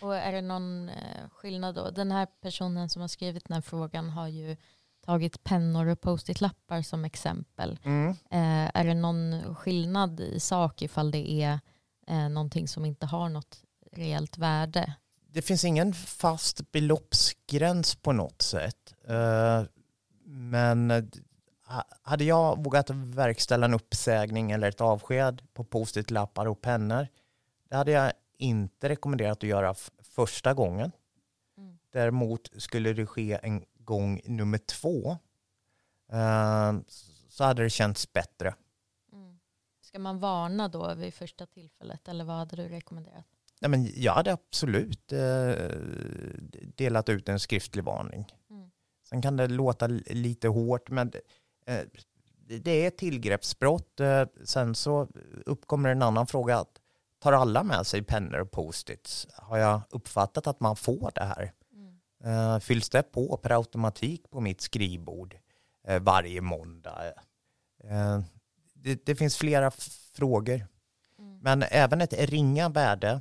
Och 0.00 0.16
är 0.16 0.32
det 0.32 0.42
någon 0.42 0.88
eh, 0.88 1.28
skillnad 1.30 1.74
då? 1.74 1.90
Den 1.90 2.12
här 2.12 2.26
personen 2.42 2.88
som 2.88 3.00
har 3.00 3.08
skrivit 3.08 3.44
den 3.48 3.54
här 3.54 3.62
frågan 3.62 4.10
har 4.10 4.28
ju 4.28 4.56
tagit 5.04 5.44
pennor 5.44 5.86
och 5.86 6.00
post-it-lappar 6.00 6.82
som 6.82 7.04
exempel. 7.04 7.78
Mm. 7.84 8.10
Eh, 8.10 8.70
är 8.74 8.84
det 8.84 8.94
någon 8.94 9.54
skillnad 9.54 10.20
i 10.20 10.40
sak 10.40 10.82
ifall 10.82 11.10
det 11.10 11.30
är 11.30 11.60
eh, 12.06 12.28
någonting 12.28 12.68
som 12.68 12.84
inte 12.84 13.06
har 13.06 13.28
något 13.28 13.62
reellt 13.92 14.38
värde? 14.38 14.94
Det 15.30 15.42
finns 15.42 15.64
ingen 15.64 15.94
fast 15.94 16.72
beloppsgräns 16.72 17.94
på 17.94 18.12
något 18.12 18.42
sätt. 18.42 18.94
Eh, 19.08 19.62
men 20.24 20.90
eh, 20.90 21.04
hade 22.02 22.24
jag 22.24 22.64
vågat 22.64 22.90
verkställa 22.90 23.66
en 23.66 23.74
uppsägning 23.74 24.50
eller 24.50 24.68
ett 24.68 24.80
avsked 24.80 25.42
på 25.54 25.64
post-it-lappar 25.64 26.46
och 26.46 26.60
pennor, 26.60 27.08
det 27.68 27.76
hade 27.76 27.92
jag 27.92 28.12
inte 28.38 28.88
rekommenderat 28.88 29.38
att 29.38 29.48
göra 29.48 29.74
första 30.02 30.54
gången. 30.54 30.92
Mm. 31.58 31.78
Däremot 31.92 32.50
skulle 32.62 32.92
det 32.92 33.06
ske 33.06 33.38
en 33.42 33.64
gång 33.78 34.20
nummer 34.24 34.58
två 34.58 35.10
eh, 36.12 36.72
så 37.28 37.44
hade 37.44 37.62
det 37.62 37.70
känts 37.70 38.12
bättre. 38.12 38.54
Mm. 39.12 39.38
Ska 39.80 39.98
man 39.98 40.18
varna 40.18 40.68
då 40.68 40.94
vid 40.94 41.14
första 41.14 41.46
tillfället 41.46 42.08
eller 42.08 42.24
vad 42.24 42.36
hade 42.36 42.56
du 42.56 42.68
rekommenderat? 42.68 43.24
Nej, 43.60 43.70
men 43.70 43.88
jag 43.96 44.12
hade 44.12 44.32
absolut 44.32 45.12
eh, 45.12 45.52
delat 46.76 47.08
ut 47.08 47.28
en 47.28 47.40
skriftlig 47.40 47.84
varning. 47.84 48.26
Mm. 48.50 48.70
Sen 49.08 49.22
kan 49.22 49.36
det 49.36 49.46
låta 49.48 49.86
lite 49.86 50.48
hårt 50.48 50.90
men 50.90 51.12
eh, 51.66 51.80
det 52.60 52.86
är 52.86 52.90
tillgreppsbrott. 52.90 54.00
Eh, 54.00 54.24
sen 54.44 54.74
så 54.74 55.08
uppkommer 55.46 55.88
en 55.88 56.02
annan 56.02 56.26
fråga. 56.26 56.64
Tar 57.18 57.32
alla 57.32 57.62
med 57.62 57.86
sig 57.86 58.02
pennor 58.02 58.40
och 58.40 58.50
post-its? 58.50 59.26
Har 59.34 59.58
jag 59.58 59.80
uppfattat 59.90 60.46
att 60.46 60.60
man 60.60 60.76
får 60.76 61.12
det 61.14 61.24
här? 61.24 61.52
Uh, 62.26 62.58
fylls 62.58 62.90
det 62.90 63.02
på 63.02 63.36
per 63.36 63.50
automatik 63.50 64.30
på 64.30 64.40
mitt 64.40 64.60
skrivbord 64.60 65.36
uh, 65.90 65.98
varje 65.98 66.40
måndag? 66.40 67.12
Uh, 67.84 68.20
det, 68.74 69.06
det, 69.06 69.16
finns 69.16 69.36
flera 69.36 69.70
frågor. 70.12 70.66
Mm. 71.18 71.38
Men 71.38 71.64
även 71.70 72.00
ett 72.00 72.12
ringa 72.12 72.68
värde 72.68 73.20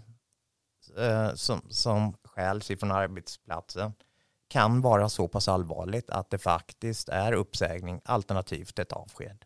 som, 1.36 1.62
som 1.70 2.14
skäls 2.24 2.72
ifrån 2.72 2.92
arbetsplatsen 2.92 3.94
kan 4.48 4.82
vara 4.82 5.10
så 5.10 5.28
pass 5.28 5.48
allvarligt 5.48 6.10
att 6.10 6.30
det 6.30 6.38
faktiskt 6.38 7.10
är 7.10 7.34
uppsägning 7.34 8.02
alternativt 8.06 8.80
ett 8.80 8.92
avsked. 8.92 9.46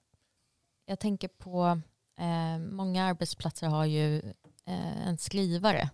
Jag 0.86 1.00
tänker 1.00 1.28
på, 1.28 1.82
eh, 2.18 2.60
många 2.60 3.06
arbetsplatser 3.06 3.68
har 3.68 3.86
ju 3.86 4.34
Eh, 4.72 5.08
en 5.08 5.18
skrivare 5.18 5.90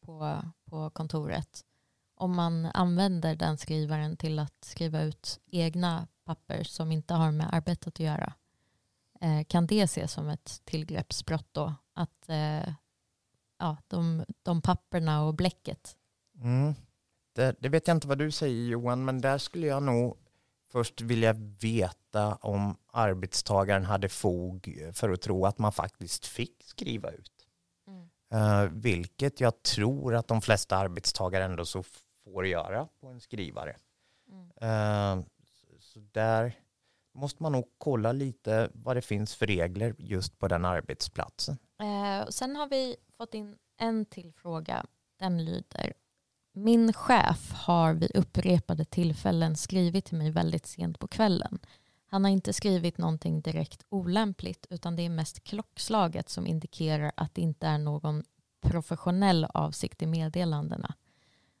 på, 0.00 0.42
på 0.64 0.90
kontoret 0.90 1.64
om 2.20 2.36
man 2.36 2.66
använder 2.66 3.36
den 3.36 3.58
skrivaren 3.58 4.16
till 4.16 4.38
att 4.38 4.64
skriva 4.64 5.02
ut 5.02 5.40
egna 5.46 6.06
papper 6.24 6.64
som 6.64 6.92
inte 6.92 7.14
har 7.14 7.30
med 7.30 7.54
arbetet 7.54 7.86
att 7.86 8.00
göra, 8.00 8.32
eh, 9.20 9.44
kan 9.48 9.66
det 9.66 9.80
ses 9.80 10.12
som 10.12 10.28
ett 10.28 10.60
tillgreppsbrott 10.64 11.48
då? 11.52 11.74
Att 11.94 12.28
eh, 12.28 12.74
ja, 13.58 13.76
de, 13.88 14.24
de 14.42 14.62
papperna 14.62 15.22
och 15.22 15.34
bläcket. 15.34 15.96
Mm. 16.34 16.74
Det, 17.32 17.56
det, 17.60 17.68
vet 17.68 17.88
jag 17.88 17.96
inte 17.96 18.08
vad 18.08 18.18
du 18.18 18.30
säger 18.30 18.68
Johan, 18.68 19.04
men 19.04 19.20
där 19.20 19.38
skulle 19.38 19.66
jag 19.66 19.82
nog 19.82 20.16
först 20.72 21.00
vilja 21.00 21.32
veta 21.60 22.34
om 22.34 22.76
arbetstagaren 22.92 23.84
hade 23.84 24.08
fog 24.08 24.78
för 24.92 25.10
att 25.10 25.20
tro 25.20 25.46
att 25.46 25.58
man 25.58 25.72
faktiskt 25.72 26.26
fick 26.26 26.62
skriva 26.64 27.10
ut. 27.10 27.39
Uh, 28.34 28.70
vilket 28.72 29.40
jag 29.40 29.62
tror 29.62 30.14
att 30.14 30.28
de 30.28 30.42
flesta 30.42 30.76
arbetstagare 30.76 31.44
ändå 31.44 31.64
så 31.64 31.82
får 32.24 32.46
göra 32.46 32.88
på 33.00 33.06
en 33.06 33.20
skrivare. 33.20 33.76
Mm. 34.28 35.18
Uh, 35.18 35.24
så 35.80 36.00
där 36.12 36.58
måste 37.14 37.42
man 37.42 37.52
nog 37.52 37.64
kolla 37.78 38.12
lite 38.12 38.70
vad 38.72 38.96
det 38.96 39.02
finns 39.02 39.34
för 39.34 39.46
regler 39.46 39.94
just 39.98 40.38
på 40.38 40.48
den 40.48 40.64
arbetsplatsen. 40.64 41.58
Uh, 41.82 42.28
sen 42.28 42.56
har 42.56 42.68
vi 42.68 42.96
fått 43.16 43.34
in 43.34 43.56
en 43.78 44.06
till 44.06 44.32
fråga. 44.32 44.86
Den 45.18 45.44
lyder 45.44 45.92
min 46.52 46.92
chef 46.92 47.52
har 47.52 47.94
vid 47.94 48.16
upprepade 48.16 48.84
tillfällen 48.84 49.56
skrivit 49.56 50.04
till 50.04 50.18
mig 50.18 50.30
väldigt 50.30 50.66
sent 50.66 50.98
på 50.98 51.08
kvällen. 51.08 51.58
Han 52.12 52.24
har 52.24 52.30
inte 52.30 52.52
skrivit 52.52 52.98
någonting 52.98 53.40
direkt 53.40 53.84
olämpligt 53.88 54.66
utan 54.70 54.96
det 54.96 55.02
är 55.02 55.10
mest 55.10 55.44
klockslaget 55.44 56.28
som 56.28 56.46
indikerar 56.46 57.12
att 57.16 57.34
det 57.34 57.42
inte 57.42 57.66
är 57.66 57.78
någon 57.78 58.22
professionell 58.60 59.44
avsikt 59.54 60.02
i 60.02 60.06
meddelandena. 60.06 60.94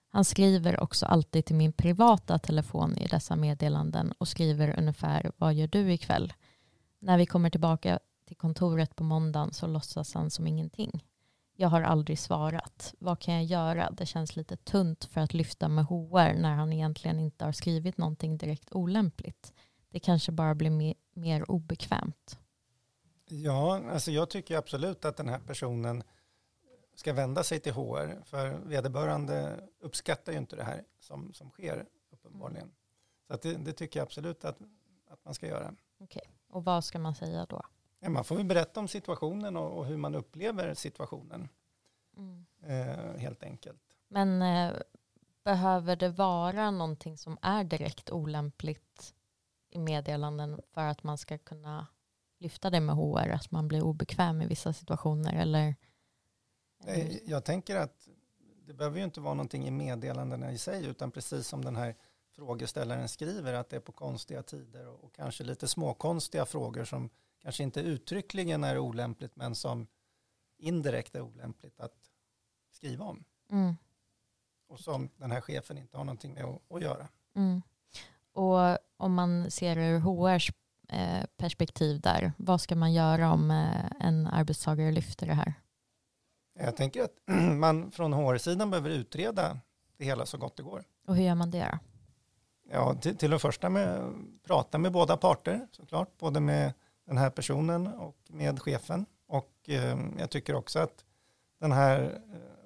Han 0.08 0.24
skriver 0.24 0.80
också 0.80 1.06
alltid 1.06 1.44
till 1.44 1.56
min 1.56 1.72
privata 1.72 2.38
telefon 2.38 2.98
i 2.98 3.06
dessa 3.06 3.36
meddelanden 3.36 4.12
och 4.18 4.28
skriver 4.28 4.78
ungefär 4.78 5.32
vad 5.36 5.54
gör 5.54 5.66
du 5.66 5.92
ikväll? 5.92 6.32
När 6.98 7.18
vi 7.18 7.26
kommer 7.26 7.50
tillbaka 7.50 7.98
till 8.26 8.36
kontoret 8.36 8.96
på 8.96 9.04
måndagen 9.04 9.52
så 9.52 9.66
låtsas 9.66 10.14
han 10.14 10.30
som 10.30 10.46
ingenting. 10.46 11.04
Jag 11.56 11.68
har 11.68 11.82
aldrig 11.82 12.18
svarat. 12.18 12.94
Vad 12.98 13.20
kan 13.20 13.34
jag 13.34 13.44
göra? 13.44 13.90
Det 13.90 14.06
känns 14.06 14.36
lite 14.36 14.56
tunt 14.56 15.04
för 15.04 15.20
att 15.20 15.34
lyfta 15.34 15.68
med 15.68 15.84
HR 15.84 16.34
när 16.34 16.54
han 16.54 16.72
egentligen 16.72 17.20
inte 17.20 17.44
har 17.44 17.52
skrivit 17.52 17.98
någonting 17.98 18.38
direkt 18.38 18.72
olämpligt. 18.72 19.52
Det 19.90 20.00
kanske 20.00 20.32
bara 20.32 20.54
blir 20.54 20.70
mer, 20.70 20.94
mer 21.12 21.50
obekvämt. 21.50 22.38
Ja, 23.26 23.82
alltså 23.90 24.10
jag 24.10 24.30
tycker 24.30 24.56
absolut 24.56 25.04
att 25.04 25.16
den 25.16 25.28
här 25.28 25.38
personen 25.38 26.02
ska 26.94 27.12
vända 27.12 27.42
sig 27.42 27.60
till 27.60 27.72
HR, 27.72 28.24
för 28.24 28.48
vederbörande 28.50 29.60
uppskattar 29.80 30.32
ju 30.32 30.38
inte 30.38 30.56
det 30.56 30.64
här 30.64 30.84
som, 30.98 31.32
som 31.32 31.50
sker 31.50 31.86
uppenbarligen. 32.10 32.70
Så 33.26 33.36
det, 33.42 33.54
det, 33.54 33.72
tycker 33.72 34.00
jag 34.00 34.06
absolut 34.06 34.44
att, 34.44 34.58
att 35.08 35.24
man 35.24 35.34
ska 35.34 35.46
göra. 35.46 35.74
Okej, 35.98 36.30
och 36.48 36.64
vad 36.64 36.84
ska 36.84 36.98
man 36.98 37.14
säga 37.14 37.46
då? 37.48 37.62
Man 38.08 38.24
får 38.24 38.36
väl 38.36 38.44
berätta 38.44 38.80
om 38.80 38.88
situationen 38.88 39.56
och, 39.56 39.78
och 39.78 39.86
hur 39.86 39.96
man 39.96 40.14
upplever 40.14 40.74
situationen. 40.74 41.48
Mm. 42.16 42.46
Eh, 42.62 43.20
helt 43.20 43.42
enkelt. 43.42 43.82
Men 44.08 44.42
eh, 44.42 44.72
behöver 45.44 45.96
det 45.96 46.08
vara 46.08 46.70
någonting 46.70 47.18
som 47.18 47.38
är 47.42 47.64
direkt 47.64 48.10
olämpligt 48.10 49.14
i 49.70 49.78
meddelanden 49.78 50.60
för 50.74 50.80
att 50.80 51.02
man 51.02 51.18
ska 51.18 51.38
kunna 51.38 51.86
lyfta 52.38 52.70
det 52.70 52.80
med 52.80 52.96
HR, 52.96 53.28
att 53.30 53.50
man 53.50 53.68
blir 53.68 53.82
obekväm 53.82 54.42
i 54.42 54.46
vissa 54.46 54.72
situationer? 54.72 55.32
Eller? 55.34 55.74
Jag 57.24 57.44
tänker 57.44 57.76
att 57.76 58.08
det 58.66 58.74
behöver 58.74 58.98
ju 58.98 59.04
inte 59.04 59.20
vara 59.20 59.34
någonting 59.34 59.66
i 59.66 59.70
meddelandena 59.70 60.52
i 60.52 60.58
sig, 60.58 60.86
utan 60.86 61.10
precis 61.10 61.46
som 61.46 61.64
den 61.64 61.76
här 61.76 61.96
frågeställaren 62.30 63.08
skriver, 63.08 63.52
att 63.52 63.68
det 63.68 63.76
är 63.76 63.80
på 63.80 63.92
konstiga 63.92 64.42
tider 64.42 64.88
och, 64.88 65.04
och 65.04 65.14
kanske 65.14 65.44
lite 65.44 65.68
småkonstiga 65.68 66.46
frågor 66.46 66.84
som 66.84 67.10
kanske 67.42 67.62
inte 67.62 67.80
uttryckligen 67.80 68.64
är 68.64 68.78
olämpligt, 68.78 69.36
men 69.36 69.54
som 69.54 69.86
indirekt 70.58 71.14
är 71.14 71.20
olämpligt 71.20 71.80
att 71.80 72.10
skriva 72.70 73.04
om. 73.04 73.24
Mm. 73.50 73.74
Och 74.68 74.80
som 74.80 75.10
den 75.16 75.30
här 75.30 75.40
chefen 75.40 75.78
inte 75.78 75.96
har 75.96 76.04
någonting 76.04 76.34
med 76.34 76.44
att, 76.44 76.72
att 76.72 76.82
göra. 76.82 77.08
Mm. 77.34 77.62
Och 78.40 78.78
om 78.96 79.14
man 79.14 79.50
ser 79.50 79.78
ur 79.78 79.98
HRs 79.98 80.50
eh, 80.88 81.24
perspektiv 81.36 82.00
där, 82.00 82.32
vad 82.36 82.60
ska 82.60 82.76
man 82.76 82.92
göra 82.92 83.32
om 83.32 83.50
eh, 83.50 84.06
en 84.06 84.26
arbetstagare 84.26 84.90
lyfter 84.92 85.26
det 85.26 85.34
här? 85.34 85.54
Jag 86.58 86.76
tänker 86.76 87.02
att 87.02 87.16
man 87.56 87.90
från 87.90 88.12
HR-sidan 88.12 88.70
behöver 88.70 88.90
utreda 88.90 89.58
det 89.98 90.04
hela 90.04 90.26
så 90.26 90.38
gott 90.38 90.56
det 90.56 90.62
går. 90.62 90.84
Och 91.06 91.16
hur 91.16 91.24
gör 91.24 91.34
man 91.34 91.50
det 91.50 91.68
då? 91.72 91.78
Ja, 92.72 92.94
till, 92.94 93.16
till 93.16 93.32
att 93.32 93.42
första 93.42 93.68
med 93.68 94.12
prata 94.46 94.78
med 94.78 94.92
båda 94.92 95.16
parter 95.16 95.66
såklart, 95.72 96.18
både 96.18 96.40
med 96.40 96.72
den 97.06 97.18
här 97.18 97.30
personen 97.30 97.86
och 97.86 98.16
med 98.28 98.60
chefen. 98.62 99.06
Och 99.26 99.52
eh, 99.68 99.98
jag 100.18 100.30
tycker 100.30 100.54
också 100.54 100.78
att 100.78 101.04
den 101.60 101.72
här 101.72 102.20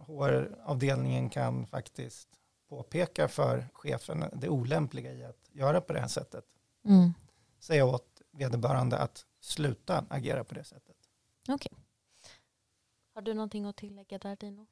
HR-avdelningen 0.07 1.25
eh, 1.25 1.31
kan 1.31 1.66
faktiskt 1.66 2.29
påpeka 2.68 3.29
för 3.29 3.68
chefen 3.72 4.25
det 4.33 4.49
olämpliga 4.49 5.12
i 5.12 5.25
att 5.25 5.44
göra 5.55 5.81
på 5.81 5.93
det 5.93 6.01
här 6.01 6.09
sättet. 6.09 6.45
Mm. 6.85 7.15
Säga 7.59 7.85
åt 7.85 8.23
vederbörande 8.31 8.99
att 8.99 9.25
sluta 9.41 10.05
agera 10.11 10.45
på 10.45 10.55
det 10.55 10.65
sättet. 10.65 10.97
Okej. 11.49 11.55
Okay. 11.55 11.79
Har 13.15 13.23
du 13.23 13.35
någonting 13.35 13.65
att 13.65 13.77
tillägga 13.77 14.19
där 14.19 14.37
Dino? 14.37 14.67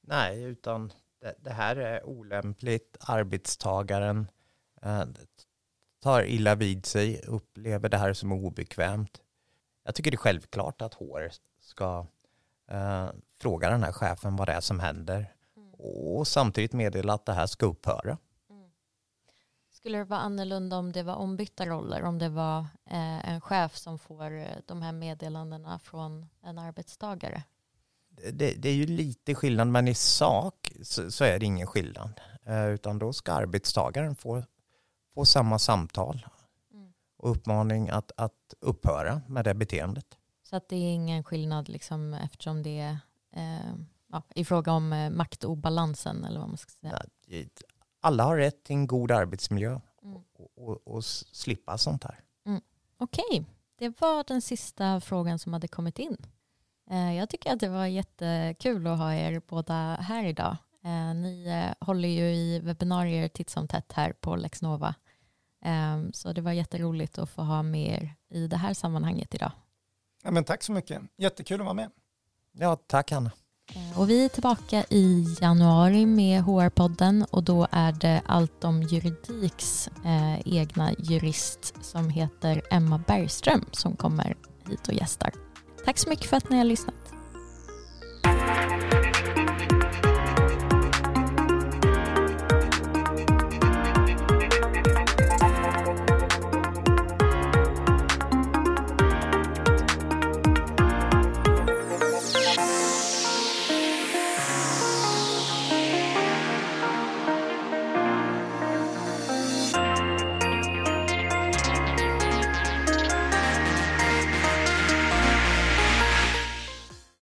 Nej, 0.00 0.42
utan 0.42 0.92
det, 1.20 1.34
det 1.38 1.50
här 1.50 1.76
är 1.76 2.06
olämpligt. 2.06 2.96
Arbetstagaren 3.00 4.30
eh, 4.82 5.04
tar 6.00 6.22
illa 6.22 6.54
vid 6.54 6.86
sig, 6.86 7.22
upplever 7.26 7.88
det 7.88 7.96
här 7.96 8.12
som 8.12 8.32
obekvämt. 8.32 9.22
Jag 9.84 9.94
tycker 9.94 10.10
det 10.10 10.14
är 10.14 10.18
självklart 10.18 10.82
att 10.82 10.94
HR 10.94 11.32
ska 11.60 12.06
eh, 12.68 13.08
fråga 13.38 13.70
den 13.70 13.82
här 13.82 13.92
chefen 13.92 14.36
vad 14.36 14.48
det 14.48 14.52
är 14.52 14.60
som 14.60 14.80
händer 14.80 15.34
mm. 15.56 15.74
och 15.74 16.28
samtidigt 16.28 16.72
meddela 16.72 17.12
att 17.12 17.26
det 17.26 17.32
här 17.32 17.46
ska 17.46 17.66
upphöra. 17.66 18.18
Skulle 19.86 19.98
det 19.98 20.04
vara 20.04 20.20
annorlunda 20.20 20.76
om 20.76 20.92
det 20.92 21.02
var 21.02 21.14
ombytta 21.14 21.66
roller, 21.66 22.02
om 22.02 22.18
det 22.18 22.28
var 22.28 22.58
eh, 22.84 23.30
en 23.30 23.40
chef 23.40 23.76
som 23.76 23.98
får 23.98 24.38
eh, 24.38 24.46
de 24.66 24.82
här 24.82 24.92
meddelandena 24.92 25.78
från 25.78 26.26
en 26.42 26.58
arbetstagare? 26.58 27.42
Det, 28.32 28.54
det 28.54 28.68
är 28.68 28.74
ju 28.74 28.86
lite 28.86 29.34
skillnad, 29.34 29.68
men 29.68 29.88
i 29.88 29.94
sak 29.94 30.72
så, 30.82 31.10
så 31.10 31.24
är 31.24 31.38
det 31.38 31.46
ingen 31.46 31.66
skillnad. 31.66 32.20
Eh, 32.46 32.66
utan 32.66 32.98
då 32.98 33.12
ska 33.12 33.32
arbetstagaren 33.32 34.16
få, 34.16 34.42
få 35.14 35.24
samma 35.24 35.58
samtal 35.58 36.26
mm. 36.72 36.92
och 37.16 37.30
uppmaning 37.30 37.88
att, 37.88 38.12
att 38.16 38.54
upphöra 38.60 39.22
med 39.28 39.44
det 39.44 39.54
beteendet. 39.54 40.18
Så 40.42 40.56
att 40.56 40.68
det 40.68 40.76
är 40.76 40.92
ingen 40.92 41.24
skillnad 41.24 41.68
liksom, 41.68 42.14
eftersom 42.14 42.62
det 42.62 42.78
är 42.78 42.98
eh, 43.32 43.74
ja, 44.12 44.22
i 44.34 44.44
fråga 44.44 44.72
om 44.72 44.92
eh, 44.92 45.10
maktobalansen 45.10 46.24
eller 46.24 46.40
vad 46.40 46.48
man 46.48 46.58
ska 46.58 46.70
säga. 46.70 47.02
Alla 48.06 48.24
har 48.24 48.36
rätt 48.36 48.64
till 48.64 48.76
en 48.76 48.86
god 48.86 49.10
arbetsmiljö 49.10 49.80
mm. 50.02 50.16
och, 50.34 50.68
och, 50.68 50.88
och, 50.88 51.04
slippa 51.04 51.78
sånt 51.78 52.04
här. 52.04 52.20
Mm. 52.46 52.60
Okej, 52.98 53.24
okay. 53.30 53.44
det 53.78 54.00
var 54.00 54.24
den 54.24 54.42
sista 54.42 55.00
frågan 55.00 55.38
som 55.38 55.52
hade 55.52 55.68
kommit 55.68 55.98
in. 55.98 56.16
Eh, 56.90 57.16
jag 57.16 57.28
tycker 57.28 57.52
att 57.52 57.60
det 57.60 57.68
var 57.68 57.86
jättekul 57.86 58.86
att 58.86 58.98
ha 58.98 59.14
er 59.14 59.42
båda 59.48 59.94
här 59.94 60.24
idag. 60.24 60.56
Eh, 60.84 61.14
ni 61.14 61.46
eh, 61.46 61.86
håller 61.86 62.08
ju 62.08 62.24
i 62.24 62.60
webbinarier 62.60 63.28
titt 63.28 63.50
som 63.50 63.68
tätt 63.68 63.92
här 63.92 64.12
på 64.12 64.36
Lexnova. 64.36 64.94
Eh, 65.64 66.10
så 66.12 66.32
det 66.32 66.40
var 66.40 66.52
jätteroligt 66.52 67.18
att 67.18 67.30
få 67.30 67.42
ha 67.42 67.62
med 67.62 68.02
er 68.02 68.14
i 68.28 68.46
det 68.46 68.56
här 68.56 68.74
sammanhanget 68.74 69.34
idag. 69.34 69.52
Ja, 70.22 70.30
men 70.30 70.44
tack 70.44 70.62
så 70.62 70.72
mycket. 70.72 71.02
Jättekul 71.16 71.60
att 71.60 71.64
vara 71.64 71.74
med. 71.74 71.90
Ja, 72.52 72.76
tack 72.76 73.10
Hanna. 73.10 73.30
Eh, 73.74 74.00
och 74.00 74.10
vi 74.10 74.24
är 74.24 74.28
tillbaka 74.28 74.84
i 74.90 75.36
januari 75.40 76.06
med 76.06 76.42
HR-podden 76.42 77.26
och 77.30 77.42
då 77.42 77.66
är 77.70 77.92
det 77.92 78.22
allt 78.26 78.64
om 78.64 78.82
juridiks 78.82 79.88
eh, 80.04 80.54
egna 80.58 80.92
jurist 80.98 81.74
som 81.84 82.10
heter 82.10 82.62
Emma 82.70 82.98
Bergström 83.06 83.64
som 83.72 83.96
kommer 83.96 84.36
hit 84.68 84.88
och 84.88 84.94
gästar. 84.94 85.32
Tack 85.84 85.98
så 85.98 86.08
mycket 86.08 86.26
för 86.26 86.36
att 86.36 86.50
ni 86.50 86.58
har 86.58 86.64
lyssnat. 86.64 86.94